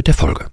mit 0.00 0.06
der 0.06 0.14
Folge. 0.14 0.46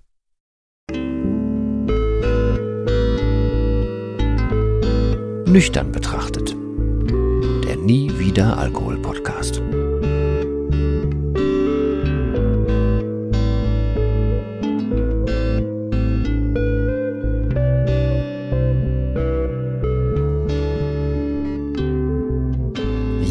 Nüchtern 5.49 5.93
betrachtet. 5.93 6.53
Der 7.65 7.77
Nie 7.77 8.11
wieder 8.19 8.57
Alkohol 8.57 8.97
Podcast. 8.97 9.61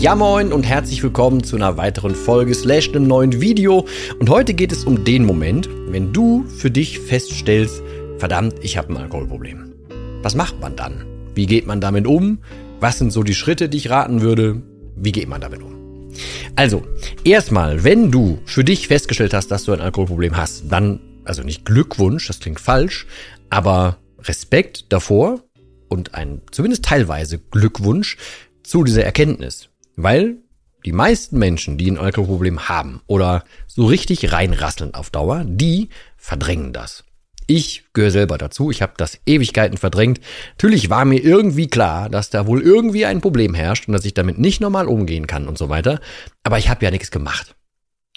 Ja 0.00 0.14
moin 0.14 0.52
und 0.52 0.62
herzlich 0.62 1.02
willkommen 1.02 1.44
zu 1.44 1.56
einer 1.56 1.76
weiteren 1.76 2.14
Folge 2.14 2.54
slash 2.54 2.88
einem 2.88 3.06
neuen 3.06 3.42
Video. 3.42 3.84
Und 4.18 4.30
heute 4.30 4.54
geht 4.54 4.72
es 4.72 4.84
um 4.84 5.04
den 5.04 5.26
Moment, 5.26 5.68
wenn 5.88 6.12
du 6.12 6.44
für 6.44 6.70
dich 6.70 6.98
feststellst, 6.98 7.82
verdammt, 8.18 8.54
ich 8.62 8.76
habe 8.76 8.92
ein 8.92 8.96
Alkoholproblem. 8.96 9.74
Was 10.22 10.34
macht 10.34 10.60
man 10.60 10.76
dann? 10.76 11.04
Wie 11.34 11.46
geht 11.46 11.66
man 11.66 11.80
damit 11.80 12.06
um? 12.06 12.38
Was 12.80 12.98
sind 12.98 13.12
so 13.12 13.22
die 13.22 13.34
Schritte, 13.34 13.68
die 13.68 13.78
ich 13.78 13.90
raten 13.90 14.20
würde? 14.20 14.62
Wie 14.96 15.12
geht 15.12 15.28
man 15.28 15.40
damit 15.40 15.62
um? 15.62 16.10
Also, 16.56 16.82
erstmal, 17.24 17.84
wenn 17.84 18.10
du 18.10 18.38
für 18.46 18.64
dich 18.64 18.88
festgestellt 18.88 19.34
hast, 19.34 19.48
dass 19.48 19.64
du 19.64 19.72
ein 19.72 19.80
Alkoholproblem 19.80 20.36
hast, 20.36 20.64
dann, 20.70 21.00
also 21.24 21.42
nicht 21.42 21.64
Glückwunsch, 21.64 22.26
das 22.26 22.40
klingt 22.40 22.60
falsch, 22.60 23.06
aber 23.50 23.98
Respekt 24.20 24.86
davor 24.92 25.42
und 25.88 26.14
ein 26.14 26.40
zumindest 26.50 26.84
teilweise 26.84 27.38
Glückwunsch 27.38 28.16
zu 28.62 28.82
dieser 28.82 29.04
Erkenntnis. 29.04 29.68
Weil 29.96 30.38
die 30.86 30.92
meisten 30.92 31.38
Menschen, 31.38 31.76
die 31.76 31.90
ein 31.90 31.98
Alkoholproblem 31.98 32.68
haben 32.68 33.02
oder 33.08 33.44
so 33.66 33.86
richtig 33.86 34.32
reinrasseln 34.32 34.94
auf 34.94 35.10
Dauer, 35.10 35.44
die 35.44 35.88
verdrängen 36.16 36.72
das. 36.72 37.04
Ich 37.48 37.84
gehöre 37.92 38.12
selber 38.12 38.38
dazu, 38.38 38.70
ich 38.70 38.82
habe 38.82 38.94
das 38.96 39.18
Ewigkeiten 39.26 39.78
verdrängt. 39.78 40.20
Natürlich 40.52 40.88
war 40.88 41.04
mir 41.04 41.22
irgendwie 41.22 41.66
klar, 41.66 42.08
dass 42.08 42.30
da 42.30 42.46
wohl 42.46 42.62
irgendwie 42.62 43.04
ein 43.04 43.20
Problem 43.20 43.54
herrscht 43.54 43.88
und 43.88 43.92
dass 43.92 44.04
ich 44.04 44.14
damit 44.14 44.38
nicht 44.38 44.60
normal 44.60 44.86
umgehen 44.86 45.26
kann 45.26 45.48
und 45.48 45.58
so 45.58 45.68
weiter, 45.68 46.00
aber 46.44 46.58
ich 46.58 46.68
habe 46.68 46.84
ja 46.84 46.90
nichts 46.90 47.10
gemacht. 47.10 47.56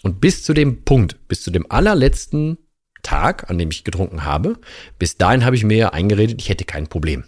Und 0.03 0.21
bis 0.21 0.43
zu 0.43 0.53
dem 0.53 0.83
Punkt, 0.83 1.27
bis 1.27 1.41
zu 1.41 1.51
dem 1.51 1.69
allerletzten 1.69 2.57
Tag, 3.01 3.49
an 3.49 3.57
dem 3.57 3.71
ich 3.71 3.83
getrunken 3.83 4.25
habe, 4.25 4.59
bis 4.99 5.17
dahin 5.17 5.43
habe 5.43 5.55
ich 5.55 5.63
mir 5.63 5.93
eingeredet, 5.93 6.39
ich 6.39 6.49
hätte 6.49 6.65
kein 6.65 6.87
Problem. 6.87 7.23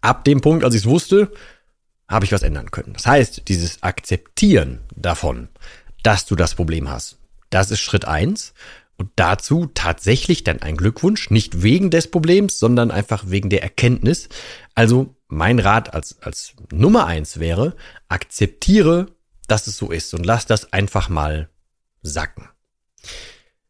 Ab 0.00 0.24
dem 0.24 0.40
Punkt, 0.40 0.64
als 0.64 0.74
ich 0.74 0.82
es 0.82 0.86
wusste, 0.86 1.32
habe 2.12 2.24
ich 2.24 2.32
was 2.32 2.42
ändern 2.42 2.70
können. 2.70 2.92
Das 2.92 3.06
heißt, 3.06 3.48
dieses 3.48 3.82
Akzeptieren 3.82 4.80
davon, 4.94 5.48
dass 6.02 6.26
du 6.26 6.36
das 6.36 6.54
Problem 6.54 6.88
hast, 6.88 7.18
das 7.50 7.70
ist 7.70 7.80
Schritt 7.80 8.04
eins. 8.04 8.54
Und 8.98 9.10
dazu 9.16 9.68
tatsächlich 9.74 10.44
dann 10.44 10.62
ein 10.62 10.76
Glückwunsch, 10.76 11.30
nicht 11.30 11.62
wegen 11.62 11.90
des 11.90 12.08
Problems, 12.08 12.60
sondern 12.60 12.92
einfach 12.92 13.24
wegen 13.26 13.50
der 13.50 13.62
Erkenntnis. 13.62 14.28
Also 14.74 15.16
mein 15.26 15.58
Rat 15.58 15.92
als, 15.92 16.22
als 16.22 16.54
Nummer 16.70 17.06
eins 17.06 17.40
wäre, 17.40 17.74
akzeptiere, 18.08 19.06
dass 19.48 19.66
es 19.66 19.76
so 19.76 19.90
ist 19.90 20.14
und 20.14 20.24
lass 20.24 20.46
das 20.46 20.72
einfach 20.72 21.08
mal 21.08 21.48
sacken. 22.02 22.48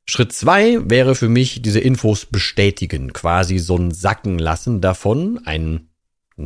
Schritt 0.05 0.33
zwei 0.33 0.78
wäre 0.91 1.15
für 1.15 1.28
mich 1.28 1.62
diese 1.62 1.81
Infos 1.81 2.27
bestätigen, 2.27 3.12
quasi 3.12 3.59
so 3.59 3.77
ein 3.77 3.93
Sacken 3.93 4.38
lassen 4.38 4.81
davon, 4.81 5.41
ein 5.47 5.88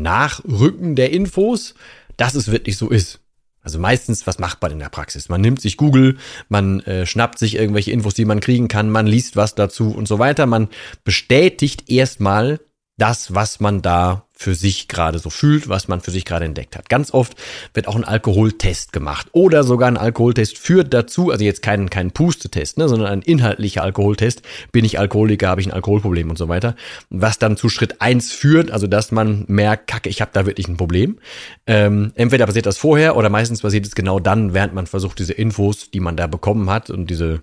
Nachrücken 0.03 0.95
der 0.95 1.13
Infos, 1.13 1.75
dass 2.17 2.35
es 2.35 2.51
wirklich 2.51 2.77
so 2.77 2.89
ist. 2.89 3.21
Also 3.61 3.81
meistens, 3.81 4.27
was 4.29 4.39
macht 4.39 4.63
man 4.63 4.71
in 4.71 4.79
der 4.79 4.91
Praxis? 4.91 5.29
Man 5.29 5.41
nimmt 5.41 5.61
sich 5.61 5.77
Google, 5.77 6.19
man 6.49 6.81
äh, 6.81 7.05
schnappt 7.05 7.39
sich 7.39 7.57
irgendwelche 7.57 7.91
Infos, 7.91 8.15
die 8.15 8.25
man 8.25 8.39
kriegen 8.39 8.69
kann, 8.69 8.91
man 8.91 9.09
liest 9.09 9.35
was 9.35 9.57
dazu 9.57 9.91
und 9.91 10.07
so 10.07 10.21
weiter. 10.21 10.47
Man 10.47 10.69
bestätigt 11.03 11.91
erstmal 11.91 12.61
das, 12.97 13.35
was 13.35 13.59
man 13.59 13.83
da 13.83 14.26
für 14.39 14.55
sich 14.55 14.87
gerade 14.87 15.19
so 15.19 15.31
fühlt, 15.31 15.69
was 15.69 15.89
man 15.89 16.03
für 16.03 16.11
sich 16.11 16.27
gerade 16.27 16.45
entdeckt 16.45 16.77
hat. 16.77 16.91
Ganz 16.91 17.13
oft 17.13 17.35
wird 17.73 17.89
auch 17.89 17.97
ein 17.97 18.05
Alkoholtest 18.05 18.93
gemacht 18.93 19.29
oder 19.33 19.65
sogar 19.65 19.89
ein 19.89 19.97
Alkoholtest 19.97 20.59
führt 20.59 20.93
dazu, 20.93 21.31
also 21.31 21.43
jetzt 21.43 21.63
kein, 21.63 21.89
kein 21.89 22.11
Pustetest, 22.11 22.77
ne, 22.77 22.87
sondern 22.87 23.09
ein 23.09 23.23
inhaltlicher 23.23 23.83
Alkoholtest. 23.83 24.43
Bin 24.73 24.85
ich 24.85 24.99
Alkoholiker, 24.99 25.49
habe 25.49 25.63
ich 25.63 25.67
ein 25.67 25.73
Alkoholproblem 25.73 26.29
und 26.29 26.37
so 26.37 26.49
weiter. 26.49 26.77
Was 27.09 27.39
dann 27.39 27.57
zu 27.57 27.71
Schritt 27.71 28.03
eins 28.03 28.31
führt, 28.31 28.71
also 28.71 28.87
dass 28.87 29.11
man 29.11 29.47
merkt, 29.49 29.87
kacke, 29.87 30.11
ich 30.11 30.21
habe 30.21 30.33
da 30.35 30.45
wirklich 30.45 30.69
ein 30.69 30.77
Problem. 30.77 31.19
Ähm, 31.67 32.13
entweder 32.15 32.45
passiert 32.45 32.67
das 32.67 32.77
vorher 32.77 33.17
oder 33.17 33.31
meistens 33.31 33.63
passiert 33.63 33.87
es 33.87 33.95
genau 33.95 34.21
dann, 34.21 34.53
während 34.53 34.75
man 34.75 34.87
versucht, 34.87 35.19
diese 35.19 35.33
Infos, 35.33 35.91
die 35.91 36.01
man 36.01 36.17
da 36.17 36.27
bekommen 36.27 36.69
hat 36.69 36.91
und 36.91 37.09
diese, 37.09 37.41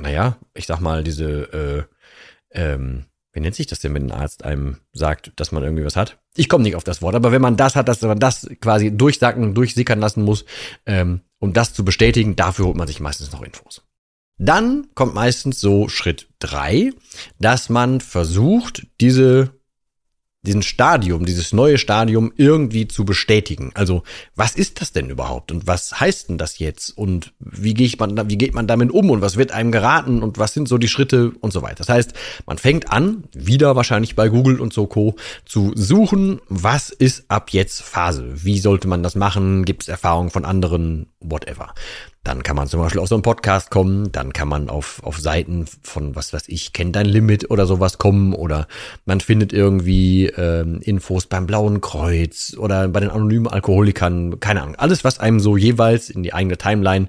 naja, 0.00 0.36
ich 0.54 0.66
sag 0.66 0.80
mal, 0.80 1.02
diese 1.02 1.88
äh, 2.52 2.62
ähm, 2.72 3.06
wie 3.32 3.40
nennt 3.40 3.54
sich 3.54 3.66
das 3.66 3.78
denn, 3.78 3.94
wenn 3.94 4.10
ein 4.10 4.20
Arzt 4.20 4.44
einem 4.44 4.78
sagt, 4.92 5.32
dass 5.36 5.52
man 5.52 5.62
irgendwie 5.62 5.84
was 5.84 5.96
hat? 5.96 6.18
Ich 6.34 6.48
komme 6.48 6.64
nicht 6.64 6.76
auf 6.76 6.84
das 6.84 7.00
Wort, 7.00 7.14
aber 7.14 7.32
wenn 7.32 7.42
man 7.42 7.56
das 7.56 7.76
hat, 7.76 7.88
dass 7.88 8.02
man 8.02 8.18
das 8.18 8.48
quasi 8.60 8.96
durchsacken, 8.96 9.54
durchsickern 9.54 10.00
lassen 10.00 10.22
muss, 10.24 10.44
ähm, 10.86 11.20
um 11.38 11.52
das 11.52 11.72
zu 11.72 11.84
bestätigen, 11.84 12.36
dafür 12.36 12.66
holt 12.66 12.76
man 12.76 12.88
sich 12.88 13.00
meistens 13.00 13.32
noch 13.32 13.42
Infos. 13.42 13.82
Dann 14.38 14.88
kommt 14.94 15.14
meistens 15.14 15.60
so 15.60 15.88
Schritt 15.88 16.28
drei, 16.38 16.92
dass 17.38 17.68
man 17.68 18.00
versucht, 18.00 18.86
diese 19.00 19.59
diesen 20.42 20.62
Stadium, 20.62 21.26
dieses 21.26 21.52
neue 21.52 21.76
Stadium 21.76 22.32
irgendwie 22.36 22.88
zu 22.88 23.04
bestätigen. 23.04 23.72
Also, 23.74 24.04
was 24.34 24.54
ist 24.54 24.80
das 24.80 24.92
denn 24.92 25.10
überhaupt 25.10 25.52
und 25.52 25.66
was 25.66 26.00
heißt 26.00 26.30
denn 26.30 26.38
das 26.38 26.58
jetzt 26.58 26.96
und 26.96 27.34
wie 27.38 27.74
geht 27.74 28.00
man, 28.00 28.30
wie 28.30 28.38
geht 28.38 28.54
man 28.54 28.66
damit 28.66 28.90
um 28.90 29.10
und 29.10 29.20
was 29.20 29.36
wird 29.36 29.52
einem 29.52 29.70
geraten 29.70 30.22
und 30.22 30.38
was 30.38 30.54
sind 30.54 30.66
so 30.66 30.78
die 30.78 30.88
Schritte 30.88 31.32
und 31.40 31.52
so 31.52 31.60
weiter. 31.60 31.76
Das 31.76 31.90
heißt, 31.90 32.14
man 32.46 32.56
fängt 32.56 32.90
an, 32.90 33.24
wieder 33.34 33.76
wahrscheinlich 33.76 34.16
bei 34.16 34.28
Google 34.30 34.60
und 34.60 34.72
so 34.72 34.86
Co. 34.86 35.16
zu 35.44 35.72
suchen, 35.74 36.40
was 36.48 36.88
ist 36.88 37.24
ab 37.28 37.50
jetzt 37.50 37.82
Phase? 37.82 38.32
Wie 38.42 38.60
sollte 38.60 38.88
man 38.88 39.02
das 39.02 39.14
machen? 39.16 39.66
Gibt 39.66 39.82
es 39.82 39.88
Erfahrungen 39.88 40.30
von 40.30 40.46
anderen? 40.46 41.06
Whatever. 41.20 41.74
Dann 42.22 42.42
kann 42.42 42.54
man 42.54 42.68
zum 42.68 42.80
Beispiel 42.80 43.00
auf 43.00 43.08
so 43.08 43.14
einen 43.14 43.22
Podcast 43.22 43.70
kommen, 43.70 44.12
dann 44.12 44.34
kann 44.34 44.46
man 44.46 44.68
auf, 44.68 45.00
auf 45.02 45.18
Seiten 45.18 45.66
von, 45.82 46.14
was 46.14 46.34
weiß 46.34 46.44
ich, 46.48 46.74
kennt 46.74 46.94
dein 46.94 47.06
Limit 47.06 47.50
oder 47.50 47.64
sowas 47.64 47.96
kommen 47.96 48.34
oder 48.34 48.68
man 49.06 49.20
findet 49.20 49.54
irgendwie 49.54 50.26
ähm, 50.26 50.80
Infos 50.82 51.26
beim 51.26 51.46
Blauen 51.46 51.80
Kreuz 51.80 52.54
oder 52.58 52.88
bei 52.88 53.00
den 53.00 53.08
anonymen 53.08 53.46
Alkoholikern, 53.46 54.38
keine 54.38 54.60
Ahnung. 54.62 54.76
Alles, 54.76 55.02
was 55.02 55.18
einem 55.18 55.40
so 55.40 55.56
jeweils 55.56 56.10
in 56.10 56.22
die 56.22 56.34
eigene 56.34 56.58
Timeline 56.58 57.08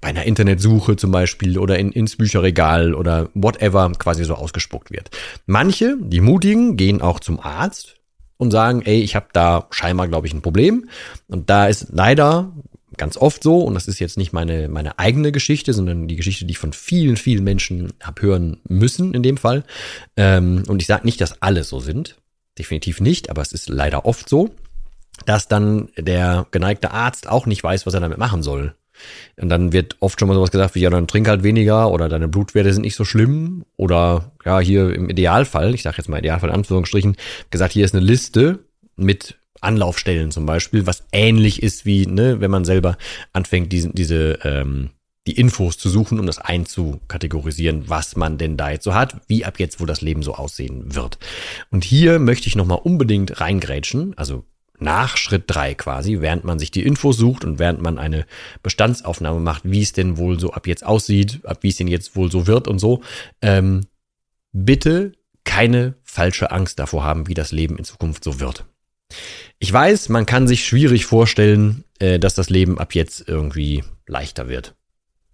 bei 0.00 0.08
einer 0.08 0.24
Internetsuche 0.24 0.94
zum 0.94 1.10
Beispiel 1.10 1.58
oder 1.58 1.78
in, 1.80 1.90
ins 1.90 2.16
Bücherregal 2.16 2.94
oder 2.94 3.30
whatever 3.34 3.90
quasi 3.98 4.24
so 4.24 4.36
ausgespuckt 4.36 4.92
wird. 4.92 5.10
Manche, 5.46 5.96
die 6.00 6.20
Mutigen, 6.20 6.76
gehen 6.76 7.02
auch 7.02 7.18
zum 7.18 7.40
Arzt 7.40 7.96
und 8.36 8.52
sagen, 8.52 8.82
ey, 8.82 9.00
ich 9.00 9.16
habe 9.16 9.26
da 9.32 9.66
scheinbar, 9.70 10.06
glaube 10.06 10.28
ich, 10.28 10.34
ein 10.34 10.42
Problem. 10.42 10.88
Und 11.26 11.50
da 11.50 11.66
ist 11.66 11.88
leider 11.90 12.52
ganz 12.96 13.16
oft 13.16 13.42
so, 13.42 13.60
und 13.60 13.74
das 13.74 13.88
ist 13.88 13.98
jetzt 13.98 14.18
nicht 14.18 14.32
meine, 14.32 14.68
meine 14.68 14.98
eigene 14.98 15.32
Geschichte, 15.32 15.72
sondern 15.72 16.08
die 16.08 16.16
Geschichte, 16.16 16.44
die 16.44 16.52
ich 16.52 16.58
von 16.58 16.72
vielen, 16.72 17.16
vielen 17.16 17.44
Menschen 17.44 17.92
habe 18.02 18.22
hören 18.22 18.60
müssen 18.68 19.14
in 19.14 19.22
dem 19.22 19.36
Fall. 19.36 19.64
Ähm, 20.16 20.64
und 20.68 20.80
ich 20.80 20.86
sage 20.86 21.04
nicht, 21.04 21.20
dass 21.20 21.42
alle 21.42 21.64
so 21.64 21.80
sind. 21.80 22.16
Definitiv 22.58 23.00
nicht, 23.00 23.30
aber 23.30 23.42
es 23.42 23.52
ist 23.52 23.68
leider 23.68 24.04
oft 24.04 24.28
so, 24.28 24.50
dass 25.24 25.48
dann 25.48 25.88
der 25.96 26.46
geneigte 26.50 26.90
Arzt 26.90 27.28
auch 27.28 27.46
nicht 27.46 27.62
weiß, 27.62 27.86
was 27.86 27.94
er 27.94 28.00
damit 28.00 28.18
machen 28.18 28.42
soll. 28.42 28.74
Und 29.40 29.48
dann 29.48 29.72
wird 29.72 29.96
oft 30.00 30.18
schon 30.18 30.28
mal 30.28 30.34
sowas 30.34 30.50
gesagt 30.50 30.74
wie, 30.74 30.80
ja, 30.80 30.90
dann 30.90 31.06
trink 31.06 31.28
halt 31.28 31.42
weniger 31.42 31.90
oder 31.90 32.08
deine 32.08 32.28
Blutwerte 32.28 32.72
sind 32.72 32.82
nicht 32.82 32.94
so 32.94 33.04
schlimm. 33.04 33.64
Oder 33.76 34.32
ja, 34.44 34.60
hier 34.60 34.94
im 34.94 35.08
Idealfall, 35.08 35.74
ich 35.74 35.82
sage 35.82 35.96
jetzt 35.98 36.08
mal 36.08 36.18
Idealfall 36.18 36.50
in 36.50 36.56
Anführungsstrichen, 36.56 37.16
gesagt, 37.50 37.72
hier 37.72 37.84
ist 37.84 37.94
eine 37.94 38.04
Liste 38.04 38.60
mit 38.96 39.36
Anlaufstellen 39.62 40.30
zum 40.30 40.46
Beispiel, 40.46 40.86
was 40.86 41.04
ähnlich 41.12 41.62
ist 41.62 41.86
wie, 41.86 42.06
ne, 42.06 42.40
wenn 42.40 42.50
man 42.50 42.64
selber 42.64 42.96
anfängt, 43.32 43.72
diese, 43.72 43.90
diese 43.90 44.38
ähm, 44.44 44.90
die 45.26 45.38
Infos 45.38 45.78
zu 45.78 45.88
suchen, 45.88 46.18
um 46.18 46.26
das 46.26 46.38
einzukategorisieren, 46.38 47.88
was 47.88 48.16
man 48.16 48.38
denn 48.38 48.56
da 48.56 48.70
jetzt 48.70 48.84
so 48.84 48.94
hat, 48.94 49.16
wie 49.28 49.44
ab 49.44 49.60
jetzt, 49.60 49.80
wo 49.80 49.86
das 49.86 50.00
Leben 50.00 50.22
so 50.22 50.34
aussehen 50.34 50.94
wird. 50.94 51.18
Und 51.70 51.84
hier 51.84 52.18
möchte 52.18 52.48
ich 52.48 52.56
nochmal 52.56 52.80
unbedingt 52.82 53.40
reingrätschen, 53.40 54.18
also 54.18 54.44
nach 54.80 55.16
Schritt 55.16 55.44
drei 55.46 55.74
quasi, 55.74 56.20
während 56.20 56.42
man 56.42 56.58
sich 56.58 56.72
die 56.72 56.82
Infos 56.82 57.16
sucht 57.16 57.44
und 57.44 57.60
während 57.60 57.80
man 57.80 57.98
eine 57.98 58.26
Bestandsaufnahme 58.64 59.38
macht, 59.38 59.62
wie 59.64 59.82
es 59.82 59.92
denn 59.92 60.16
wohl 60.16 60.40
so 60.40 60.52
ab 60.52 60.66
jetzt 60.66 60.84
aussieht, 60.84 61.40
ab 61.44 61.58
wie 61.60 61.68
es 61.68 61.76
denn 61.76 61.86
jetzt 61.86 62.16
wohl 62.16 62.32
so 62.32 62.48
wird 62.48 62.66
und 62.66 62.80
so, 62.80 63.00
ähm, 63.42 63.82
bitte 64.52 65.12
keine 65.44 65.94
falsche 66.02 66.50
Angst 66.50 66.80
davor 66.80 67.04
haben, 67.04 67.28
wie 67.28 67.34
das 67.34 67.52
Leben 67.52 67.78
in 67.78 67.84
Zukunft 67.84 68.24
so 68.24 68.40
wird. 68.40 68.64
Ich 69.58 69.72
weiß, 69.72 70.08
man 70.08 70.26
kann 70.26 70.48
sich 70.48 70.64
schwierig 70.64 71.06
vorstellen, 71.06 71.84
äh, 71.98 72.18
dass 72.18 72.34
das 72.34 72.50
Leben 72.50 72.78
ab 72.78 72.94
jetzt 72.94 73.28
irgendwie 73.28 73.84
leichter 74.06 74.48
wird. 74.48 74.74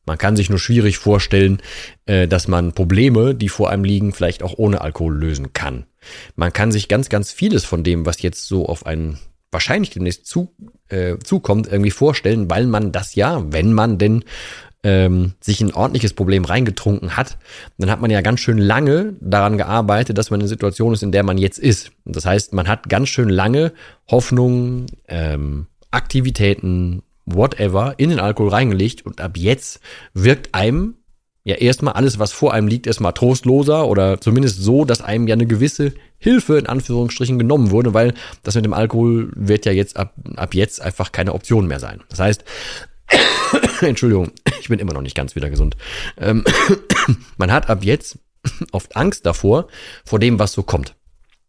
Man 0.09 0.19
kann 0.19 0.37
sich 0.37 0.49
nur 0.49 0.59
schwierig 0.59 0.97
vorstellen, 0.97 1.61
äh, 2.07 2.27
dass 2.27 2.49
man 2.49 2.73
Probleme, 2.73 3.35
die 3.35 3.51
vor 3.51 3.71
einem 3.71 3.85
liegen, 3.85 4.13
vielleicht 4.13 4.43
auch 4.43 4.55
ohne 4.57 4.81
Alkohol 4.81 5.15
lösen 5.15 5.53
kann. 5.53 5.87
Man 6.35 6.53
kann 6.53 6.73
sich 6.73 6.89
ganz, 6.89 7.11
ganz 7.11 7.31
vieles 7.31 7.65
von 7.65 7.85
dem, 7.85 8.07
was 8.07 8.23
jetzt 8.23 8.49
so 8.49 8.67
auf 8.67 8.87
einen 8.87 9.19
wahrscheinlich 9.51 9.91
demnächst 9.91 10.27
zu, 10.27 10.55
äh, 10.89 11.19
zukommt, 11.19 11.67
irgendwie 11.67 11.91
vorstellen, 11.91 12.51
weil 12.51 12.67
man 12.67 12.93
das 12.93 13.15
ja, 13.15 13.45
wenn 13.53 13.73
man 13.73 13.99
denn 13.99 14.25
ähm, 14.85 15.33
sich 15.41 15.61
ein 15.61 15.75
ordentliches 15.75 16.13
Problem 16.13 16.45
reingetrunken 16.45 17.17
hat, 17.17 17.37
dann 17.79 17.91
hat 17.91 18.01
man 18.01 18.11
ja 18.11 18.21
ganz 18.21 18.41
schön 18.41 18.59
lange 18.59 19.15
daran 19.21 19.59
gearbeitet, 19.59 20.19
dass 20.19 20.31
man 20.31 20.41
in 20.41 20.45
der 20.45 20.49
Situation 20.49 20.93
ist, 20.93 21.03
in 21.03 21.13
der 21.13 21.25
man 21.25 21.39
jetzt 21.39 21.59
ist. 21.59 21.91
Das 22.05 22.25
heißt, 22.25 22.53
man 22.53 22.69
hat 22.69 22.89
ganz 22.89 23.09
schön 23.09 23.29
lange 23.29 23.73
Hoffnungen, 24.09 24.87
ähm, 25.09 25.67
Aktivitäten, 25.91 27.03
whatever, 27.25 27.95
in 27.97 28.11
den 28.11 28.21
Alkohol 28.21 28.51
reingelegt 28.51 29.05
und 29.05 29.21
ab 29.21 29.37
jetzt 29.37 29.81
wirkt 30.15 30.55
einem 30.55 30.95
ja 31.45 31.55
erstmal 31.57 31.95
alles, 31.95 32.19
was 32.19 32.33
vor 32.33 32.53
einem 32.53 32.69
liegt, 32.69 32.87
erstmal 32.87 33.15
trostloser 33.15 33.89
oder 33.89 34.21
zumindest 34.21 34.63
so, 34.63 34.85
dass 34.85 35.01
einem 35.01 35.27
ja 35.27 35.35
eine 35.35 35.47
gewisse 35.47 35.95
Hilfe 36.19 36.59
in 36.59 36.67
Anführungsstrichen 36.67 37.39
genommen 37.39 37.71
wurde, 37.71 37.95
weil 37.95 38.13
das 38.43 38.55
mit 38.55 38.67
dem 38.67 38.75
Alkohol 38.75 39.31
wird 39.35 39.65
ja 39.65 39.73
jetzt 39.73 39.97
ab, 39.97 40.15
ab 40.37 40.55
jetzt 40.55 40.83
einfach 40.83 41.11
keine 41.11 41.33
Option 41.33 41.67
mehr 41.67 41.81
sein. 41.81 42.03
Das 42.11 42.19
heißt, 42.19 42.45
Entschuldigung, 43.81 44.33
ich 44.61 44.69
bin 44.69 44.79
immer 44.79 44.93
noch 44.93 45.03
nicht 45.03 45.15
ganz 45.15 45.37
wieder 45.37 45.51
gesund. 45.51 45.77
Ähm, 46.17 46.45
man 47.37 47.53
hat 47.53 47.69
ab 47.69 47.85
jetzt 47.85 48.19
oft 48.73 48.97
Angst 48.97 49.27
davor, 49.27 49.69
vor 50.05 50.19
dem, 50.19 50.39
was 50.39 50.53
so 50.53 50.63
kommt. 50.63 50.95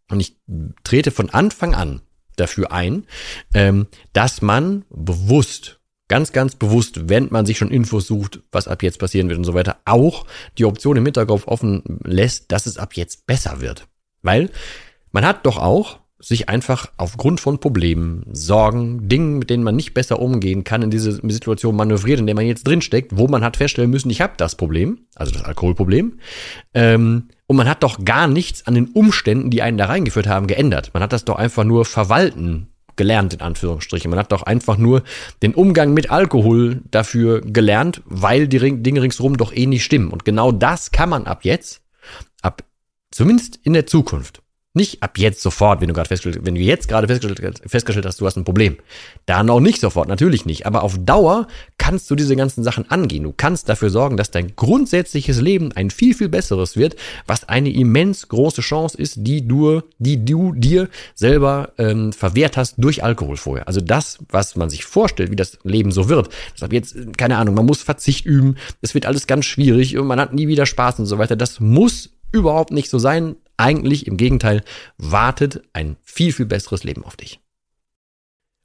Und 0.10 0.20
ich 0.20 0.36
trete 0.84 1.12
von 1.12 1.30
Anfang 1.30 1.76
an 1.76 2.02
dafür 2.36 2.72
ein, 2.72 3.06
ähm, 3.54 3.88
dass 4.14 4.42
man 4.42 4.86
bewusst, 4.90 5.80
ganz, 6.08 6.32
ganz 6.32 6.56
bewusst, 6.56 7.10
wenn 7.10 7.28
man 7.32 7.46
sich 7.46 7.58
schon 7.58 7.70
Infos 7.70 8.08
sucht, 8.08 8.42
was 8.52 8.68
ab 8.68 8.82
jetzt 8.82 9.00
passieren 9.00 9.30
wird 9.30 9.38
und 9.38 9.44
so 9.44 9.54
weiter, 9.54 9.78
auch 9.86 10.26
die 10.58 10.66
Option 10.66 10.98
im 10.98 11.06
Hinterkopf 11.06 11.48
offen 11.48 11.84
lässt, 12.04 12.52
dass 12.52 12.66
es 12.66 12.78
ab 12.78 12.94
jetzt 12.96 13.28
besser 13.28 13.62
wird. 13.62 13.88
Weil 14.22 14.50
man 15.12 15.26
hat 15.26 15.46
doch 15.46 15.58
auch 15.58 15.99
sich 16.20 16.50
einfach 16.50 16.92
aufgrund 16.98 17.40
von 17.40 17.60
Problemen, 17.60 18.24
Sorgen, 18.32 19.08
Dingen, 19.08 19.40
mit 19.40 19.50
denen 19.50 19.64
man 19.64 19.76
nicht 19.76 19.94
besser 19.94 20.20
umgehen 20.20 20.64
kann, 20.66 20.82
in 20.82 20.92
diese 20.92 21.14
Situation 21.14 21.76
manövriert, 21.76 22.20
in 22.20 22.26
der 22.26 22.36
man 22.36 22.46
jetzt 22.46 22.68
drinsteckt, 22.68 23.18
wo 23.18 23.28
man 23.28 23.44
hat 23.44 23.58
feststellen 23.58 23.90
müssen, 23.90 24.10
ich 24.10 24.20
habe 24.20 24.34
das 24.36 24.56
Problem, 24.56 25.06
also 25.16 25.32
das 25.32 25.44
Alkoholproblem, 25.44 26.20
ähm, 26.74 27.30
und 27.48 27.56
man 27.56 27.70
hat 27.70 27.84
doch 27.84 28.06
gar 28.06 28.28
nichts 28.28 28.68
an 28.68 28.76
den 28.76 28.90
Umständen, 28.90 29.50
die 29.50 29.62
einen 29.62 29.78
da 29.78 29.86
reingeführt 29.86 30.28
haben, 30.28 30.46
geändert. 30.46 30.92
Man 30.94 31.02
hat 31.02 31.14
das 31.14 31.26
doch 31.26 31.38
einfach 31.38 31.64
nur 31.64 31.84
verwalten 31.84 32.68
gelernt, 32.96 33.34
in 33.34 33.42
Anführungsstrichen. 33.42 34.12
Man 34.12 34.20
hat 34.20 34.32
doch 34.32 34.44
einfach 34.44 34.78
nur 34.78 35.04
den 35.42 35.56
Umgang 35.56 35.94
mit 35.94 36.12
Alkohol 36.12 36.82
dafür 36.92 37.42
gelernt, 37.42 38.04
weil 38.06 38.48
die 38.48 38.60
Dinge 38.84 39.02
ringsherum 39.02 39.38
doch 39.38 39.52
eh 39.52 39.66
nicht 39.66 39.86
stimmen. 39.86 40.12
Und 40.12 40.26
genau 40.26 40.52
das 40.52 40.92
kann 40.92 41.10
man 41.10 41.26
ab 41.26 41.44
jetzt, 41.44 41.82
ab 42.42 42.64
zumindest 43.10 43.58
in 43.64 43.74
der 43.74 43.88
Zukunft, 43.88 44.44
nicht 44.80 45.04
ab 45.04 45.18
jetzt 45.18 45.42
sofort, 45.42 45.82
wenn 45.82 45.88
du 45.90 45.94
gerade 45.94 46.08
festgestellt, 46.08 46.46
wenn 46.46 46.56
du 46.56 46.62
jetzt 46.62 46.88
gerade 46.88 47.08
festgestellt, 47.08 47.62
festgestellt 47.68 48.06
hast, 48.06 48.20
du 48.20 48.26
hast 48.26 48.38
ein 48.38 48.46
Problem. 48.46 48.78
Da 49.26 49.44
noch 49.44 49.60
nicht 49.60 49.80
sofort, 49.80 50.08
natürlich 50.08 50.46
nicht. 50.46 50.66
Aber 50.66 50.84
auf 50.84 50.98
Dauer 50.98 51.48
kannst 51.78 52.10
du 52.10 52.16
diese 52.16 52.36
ganzen 52.36 52.64
Sachen 52.64 52.90
angehen. 52.90 53.24
Du 53.24 53.34
kannst 53.36 53.70
dafür 53.70 53.90
sorgen, 53.90 54.18
dass 54.18 54.32
dein 54.32 54.56
grundsätzliches 54.56 55.42
Leben 55.42 55.72
ein 55.74 55.92
viel, 55.92 56.16
viel 56.16 56.30
besseres 56.30 56.78
wird, 56.78 56.96
was 57.28 57.48
eine 57.48 57.70
immens 57.70 58.28
große 58.30 58.62
Chance 58.62 58.98
ist, 58.98 59.16
die 59.18 59.48
du, 59.48 59.82
die 60.00 60.24
du 60.24 60.54
dir 60.54 60.90
selber 61.14 61.74
ähm, 61.78 62.14
verwehrt 62.14 62.58
hast 62.58 62.76
durch 62.78 63.04
Alkohol 63.04 63.38
vorher. 63.38 63.68
Also 63.68 63.82
das, 63.82 64.20
was 64.30 64.56
man 64.56 64.70
sich 64.70 64.86
vorstellt, 64.86 65.30
wie 65.30 65.36
das 65.36 65.60
Leben 65.64 65.92
so 65.92 66.10
wird. 66.10 66.30
Deshalb 66.56 66.74
jetzt, 66.74 66.96
keine 67.18 67.38
Ahnung, 67.38 67.56
man 67.56 67.66
muss 67.66 67.84
Verzicht 67.84 68.26
üben, 68.26 68.56
es 68.82 68.94
wird 68.94 69.06
alles 69.06 69.28
ganz 69.28 69.46
schwierig 69.46 69.98
und 69.98 70.08
man 70.08 70.20
hat 70.20 70.34
nie 70.34 70.48
wieder 70.48 70.66
Spaß 70.66 71.00
und 71.00 71.06
so 71.06 71.18
weiter. 71.18 71.36
Das 71.36 71.60
muss 71.60 72.12
überhaupt 72.32 72.72
nicht 72.72 72.90
so 72.90 73.00
sein. 73.00 73.36
Eigentlich 73.60 74.08
im 74.08 74.16
Gegenteil, 74.16 74.64
wartet 74.98 75.62
ein 75.74 75.98
viel, 76.02 76.32
viel 76.32 76.46
besseres 76.46 76.86
Leben 76.86 77.04
auf 77.04 77.18
dich. 77.18 77.42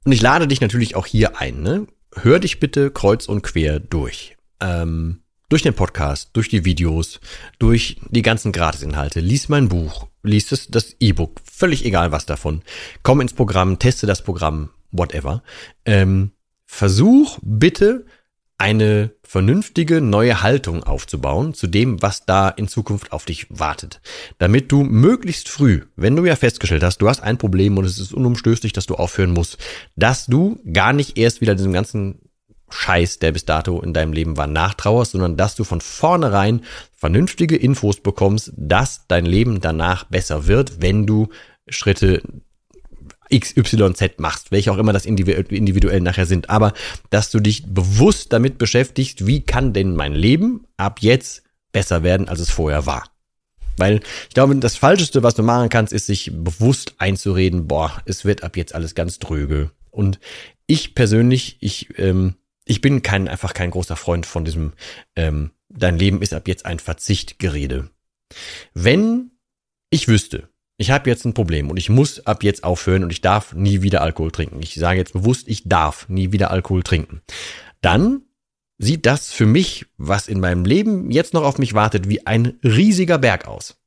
Und 0.05 0.13
ich 0.13 0.21
lade 0.21 0.47
dich 0.47 0.61
natürlich 0.61 0.95
auch 0.95 1.05
hier 1.05 1.37
ein. 1.41 1.61
Ne? 1.61 1.87
Hör 2.15 2.39
dich 2.39 2.61
bitte 2.61 2.91
kreuz 2.91 3.27
und 3.27 3.41
quer 3.41 3.81
durch. 3.81 4.37
Ähm, 4.61 5.19
durch 5.49 5.63
den 5.63 5.73
Podcast, 5.73 6.29
durch 6.31 6.47
die 6.47 6.63
Videos, 6.63 7.19
durch 7.59 7.97
die 8.09 8.21
ganzen 8.21 8.53
Gratisinhalte. 8.53 9.19
Lies 9.19 9.49
mein 9.49 9.67
Buch, 9.67 10.07
lies 10.23 10.47
das, 10.47 10.67
das 10.67 10.95
E-Book, 11.01 11.41
völlig 11.43 11.83
egal 11.83 12.13
was 12.13 12.25
davon. 12.25 12.61
Komm 13.03 13.19
ins 13.19 13.33
Programm, 13.33 13.79
teste 13.79 14.07
das 14.07 14.23
Programm, 14.23 14.69
whatever. 14.91 15.43
Ähm, 15.83 16.31
versuch 16.65 17.37
bitte 17.41 18.05
eine 18.57 19.11
vernünftige 19.23 19.99
neue 19.99 20.41
Haltung 20.41 20.83
aufzubauen 20.83 21.53
zu 21.53 21.67
dem, 21.67 22.01
was 22.01 22.25
da 22.25 22.47
in 22.49 22.67
Zukunft 22.67 23.11
auf 23.11 23.25
dich 23.25 23.47
wartet. 23.49 24.01
Damit 24.37 24.71
du 24.71 24.83
möglichst 24.83 25.49
früh, 25.49 25.81
wenn 25.95 26.15
du 26.15 26.25
ja 26.25 26.35
festgestellt 26.35 26.83
hast, 26.83 26.99
du 26.99 27.09
hast 27.09 27.21
ein 27.21 27.37
Problem 27.37 27.77
und 27.77 27.85
es 27.85 27.99
ist 27.99 28.13
unumstößlich, 28.13 28.71
dass 28.71 28.85
du 28.85 28.95
aufhören 28.95 29.31
musst, 29.31 29.57
dass 29.95 30.25
du 30.27 30.59
gar 30.71 30.93
nicht 30.93 31.17
erst 31.17 31.41
wieder 31.41 31.55
diesem 31.55 31.73
ganzen 31.73 32.19
Scheiß, 32.69 33.19
der 33.19 33.31
bis 33.31 33.45
dato 33.45 33.81
in 33.81 33.93
deinem 33.93 34.13
Leben 34.13 34.37
war, 34.37 34.47
nachtrauerst, 34.47 35.11
sondern 35.11 35.37
dass 35.37 35.55
du 35.55 35.63
von 35.63 35.81
vornherein 35.81 36.61
vernünftige 36.93 37.57
Infos 37.57 37.99
bekommst, 37.99 38.53
dass 38.55 39.05
dein 39.07 39.25
Leben 39.25 39.61
danach 39.61 40.05
besser 40.05 40.47
wird, 40.47 40.81
wenn 40.81 41.05
du 41.05 41.29
Schritte 41.67 42.21
XYZ 43.33 44.19
machst, 44.19 44.51
welche 44.51 44.71
auch 44.71 44.77
immer 44.77 44.93
das 44.93 45.05
individuell 45.05 46.01
nachher 46.01 46.25
sind, 46.25 46.49
aber 46.49 46.73
dass 47.09 47.31
du 47.31 47.39
dich 47.39 47.65
bewusst 47.65 48.33
damit 48.33 48.57
beschäftigst, 48.57 49.25
wie 49.27 49.41
kann 49.41 49.73
denn 49.73 49.95
mein 49.95 50.13
Leben 50.13 50.65
ab 50.77 50.99
jetzt 51.01 51.43
besser 51.71 52.03
werden, 52.03 52.29
als 52.29 52.39
es 52.39 52.49
vorher 52.49 52.85
war. 52.85 53.03
Weil 53.77 53.99
ich 54.29 54.33
glaube, 54.33 54.55
das 54.55 54.77
Falscheste, 54.77 55.23
was 55.23 55.35
du 55.35 55.43
machen 55.43 55.69
kannst, 55.69 55.91
ist 55.91 56.05
sich 56.05 56.31
bewusst 56.33 56.95
einzureden, 56.97 57.67
boah, 57.67 58.01
es 58.05 58.23
wird 58.23 58.43
ab 58.43 58.55
jetzt 58.55 58.73
alles 58.73 58.95
ganz 58.95 59.19
dröge. 59.19 59.71
Und 59.91 60.19
ich 60.67 60.95
persönlich, 60.95 61.57
ich, 61.59 61.97
ähm, 61.99 62.35
ich 62.65 62.81
bin 62.81 63.01
kein, 63.01 63.27
einfach 63.27 63.53
kein 63.53 63.71
großer 63.71 63.95
Freund 63.95 64.25
von 64.25 64.45
diesem, 64.45 64.73
ähm, 65.15 65.51
dein 65.69 65.97
Leben 65.97 66.21
ist 66.21 66.33
ab 66.33 66.47
jetzt 66.47 66.65
ein 66.65 66.79
Verzichtgerede. 66.79 67.89
Wenn 68.73 69.31
ich 69.89 70.07
wüsste, 70.07 70.49
ich 70.77 70.91
habe 70.91 71.09
jetzt 71.09 71.25
ein 71.25 71.33
Problem 71.33 71.69
und 71.69 71.77
ich 71.77 71.89
muss 71.89 72.25
ab 72.25 72.43
jetzt 72.43 72.63
aufhören 72.63 73.03
und 73.03 73.11
ich 73.11 73.21
darf 73.21 73.53
nie 73.53 73.81
wieder 73.81 74.01
Alkohol 74.01 74.31
trinken. 74.31 74.61
Ich 74.61 74.75
sage 74.75 74.99
jetzt 74.99 75.13
bewusst, 75.13 75.47
ich 75.47 75.63
darf 75.67 76.09
nie 76.09 76.31
wieder 76.31 76.51
Alkohol 76.51 76.83
trinken. 76.83 77.21
Dann 77.81 78.23
sieht 78.77 79.05
das 79.05 79.31
für 79.31 79.45
mich, 79.45 79.85
was 79.97 80.27
in 80.27 80.39
meinem 80.41 80.65
Leben 80.65 81.11
jetzt 81.11 81.33
noch 81.33 81.43
auf 81.43 81.57
mich 81.59 81.73
wartet, 81.73 82.09
wie 82.09 82.27
ein 82.27 82.59
riesiger 82.63 83.17
Berg 83.17 83.47
aus. 83.47 83.77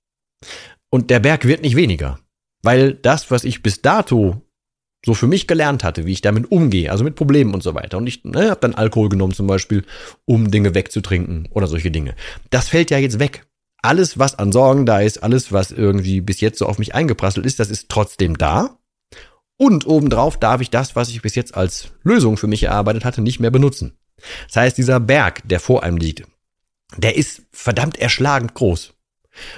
Und 0.89 1.11
der 1.11 1.21
Berg 1.21 1.45
wird 1.45 1.61
nicht 1.61 1.77
weniger, 1.77 2.21
weil 2.63 2.95
das, 2.95 3.31
was 3.31 3.45
ich 3.45 3.63
bis 3.63 3.83
dato 3.83 4.41
so 5.05 5.15
für 5.15 5.27
mich 5.27 5.47
gelernt 5.47 5.85
hatte, 5.85 6.07
wie 6.07 6.13
ich 6.13 6.23
damit 6.23 6.51
umgehe, 6.51 6.91
also 6.91 7.05
mit 7.05 7.15
Problemen 7.17 7.55
und 7.55 7.63
so 7.63 7.75
weiter. 7.75 7.99
Und 7.99 8.07
ich 8.07 8.25
ne, 8.25 8.51
habe 8.51 8.61
dann 8.61 8.75
Alkohol 8.75 9.11
genommen 9.11 9.35
zum 9.35 9.47
Beispiel, 9.47 9.85
um 10.25 10.51
Dinge 10.51 10.75
wegzutrinken 10.75 11.49
oder 11.51 11.67
solche 11.67 11.91
Dinge. 11.91 12.15
Das 12.51 12.69
fällt 12.69 12.91
ja 12.91 12.99
jetzt 12.99 13.19
weg 13.19 13.48
alles, 13.83 14.19
was 14.19 14.39
an 14.39 14.53
Sorgen 14.53 14.87
da 14.87 15.01
ist, 15.01 15.23
alles, 15.23 15.53
was 15.53 15.71
irgendwie 15.71 16.21
bis 16.21 16.41
jetzt 16.41 16.59
so 16.59 16.67
auf 16.67 16.79
mich 16.79 16.95
eingeprasselt 16.95 17.47
ist, 17.47 17.61
das 17.61 17.71
ist 17.71 17.89
trotzdem 17.89 18.37
da. 18.37 18.79
Und 19.57 19.87
obendrauf 19.87 20.39
darf 20.39 20.61
ich 20.61 20.71
das, 20.71 20.95
was 20.95 21.09
ich 21.09 21.23
bis 21.23 21.35
jetzt 21.35 21.57
als 21.57 21.89
Lösung 22.03 22.37
für 22.37 22.47
mich 22.47 22.63
erarbeitet 22.65 23.05
hatte, 23.05 23.23
nicht 23.23 23.41
mehr 23.41 23.51
benutzen. 23.51 23.99
Das 24.47 24.57
heißt, 24.57 24.79
dieser 24.79 25.01
Berg, 25.01 25.43
der 25.49 25.61
vor 25.61 25.83
einem 25.83 25.97
liegt, 25.97 26.25
der 26.97 27.17
ist 27.17 27.43
verdammt 27.53 27.99
erschlagend 27.99 28.55
groß. 28.55 28.95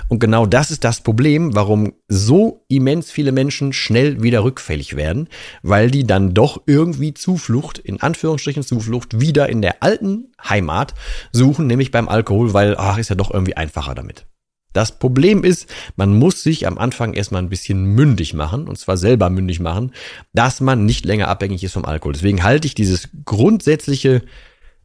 Und 0.09 0.19
genau 0.19 0.47
das 0.47 0.71
ist 0.71 0.85
das 0.85 1.03
Problem, 1.03 1.55
warum 1.55 1.93
so 2.09 2.65
immens 2.69 3.11
viele 3.11 3.33
Menschen 3.33 3.73
schnell 3.73 4.23
wieder 4.23 4.45
rückfällig 4.45 4.97
werden, 4.97 5.29
weil 5.63 5.91
die 5.91 6.07
dann 6.07 6.35
doch 6.35 6.63
irgendwie 6.67 7.15
Zuflucht, 7.15 7.79
in 7.79 8.01
Anführungsstrichen 8.01 8.63
Zuflucht, 8.63 9.21
wieder 9.21 9.49
in 9.49 9.63
der 9.63 9.83
alten 9.83 10.33
Heimat 10.43 10.95
suchen, 11.33 11.67
nämlich 11.67 11.91
beim 11.91 12.09
Alkohol, 12.09 12.55
weil, 12.55 12.77
ach, 12.77 12.99
ist 12.99 13.11
ja 13.11 13.17
doch 13.17 13.33
irgendwie 13.33 13.57
einfacher 13.57 13.95
damit. 13.95 14.27
Das 14.73 14.99
Problem 14.99 15.43
ist, 15.43 15.69
man 15.97 16.17
muss 16.17 16.43
sich 16.43 16.67
am 16.67 16.79
Anfang 16.79 17.15
erstmal 17.15 17.43
ein 17.43 17.49
bisschen 17.49 17.85
mündig 17.85 18.35
machen, 18.35 18.69
und 18.69 18.79
zwar 18.79 18.97
selber 18.97 19.29
mündig 19.29 19.59
machen, 19.59 19.93
dass 20.33 20.61
man 20.61 20.87
nicht 20.87 21.05
länger 21.05 21.29
abhängig 21.29 21.65
ist 21.65 21.73
vom 21.73 21.85
Alkohol. 21.85 22.13
Deswegen 22.13 22.45
halte 22.45 22.67
ich 22.67 22.75
dieses 22.75 23.09
grundsätzliche 23.25 24.23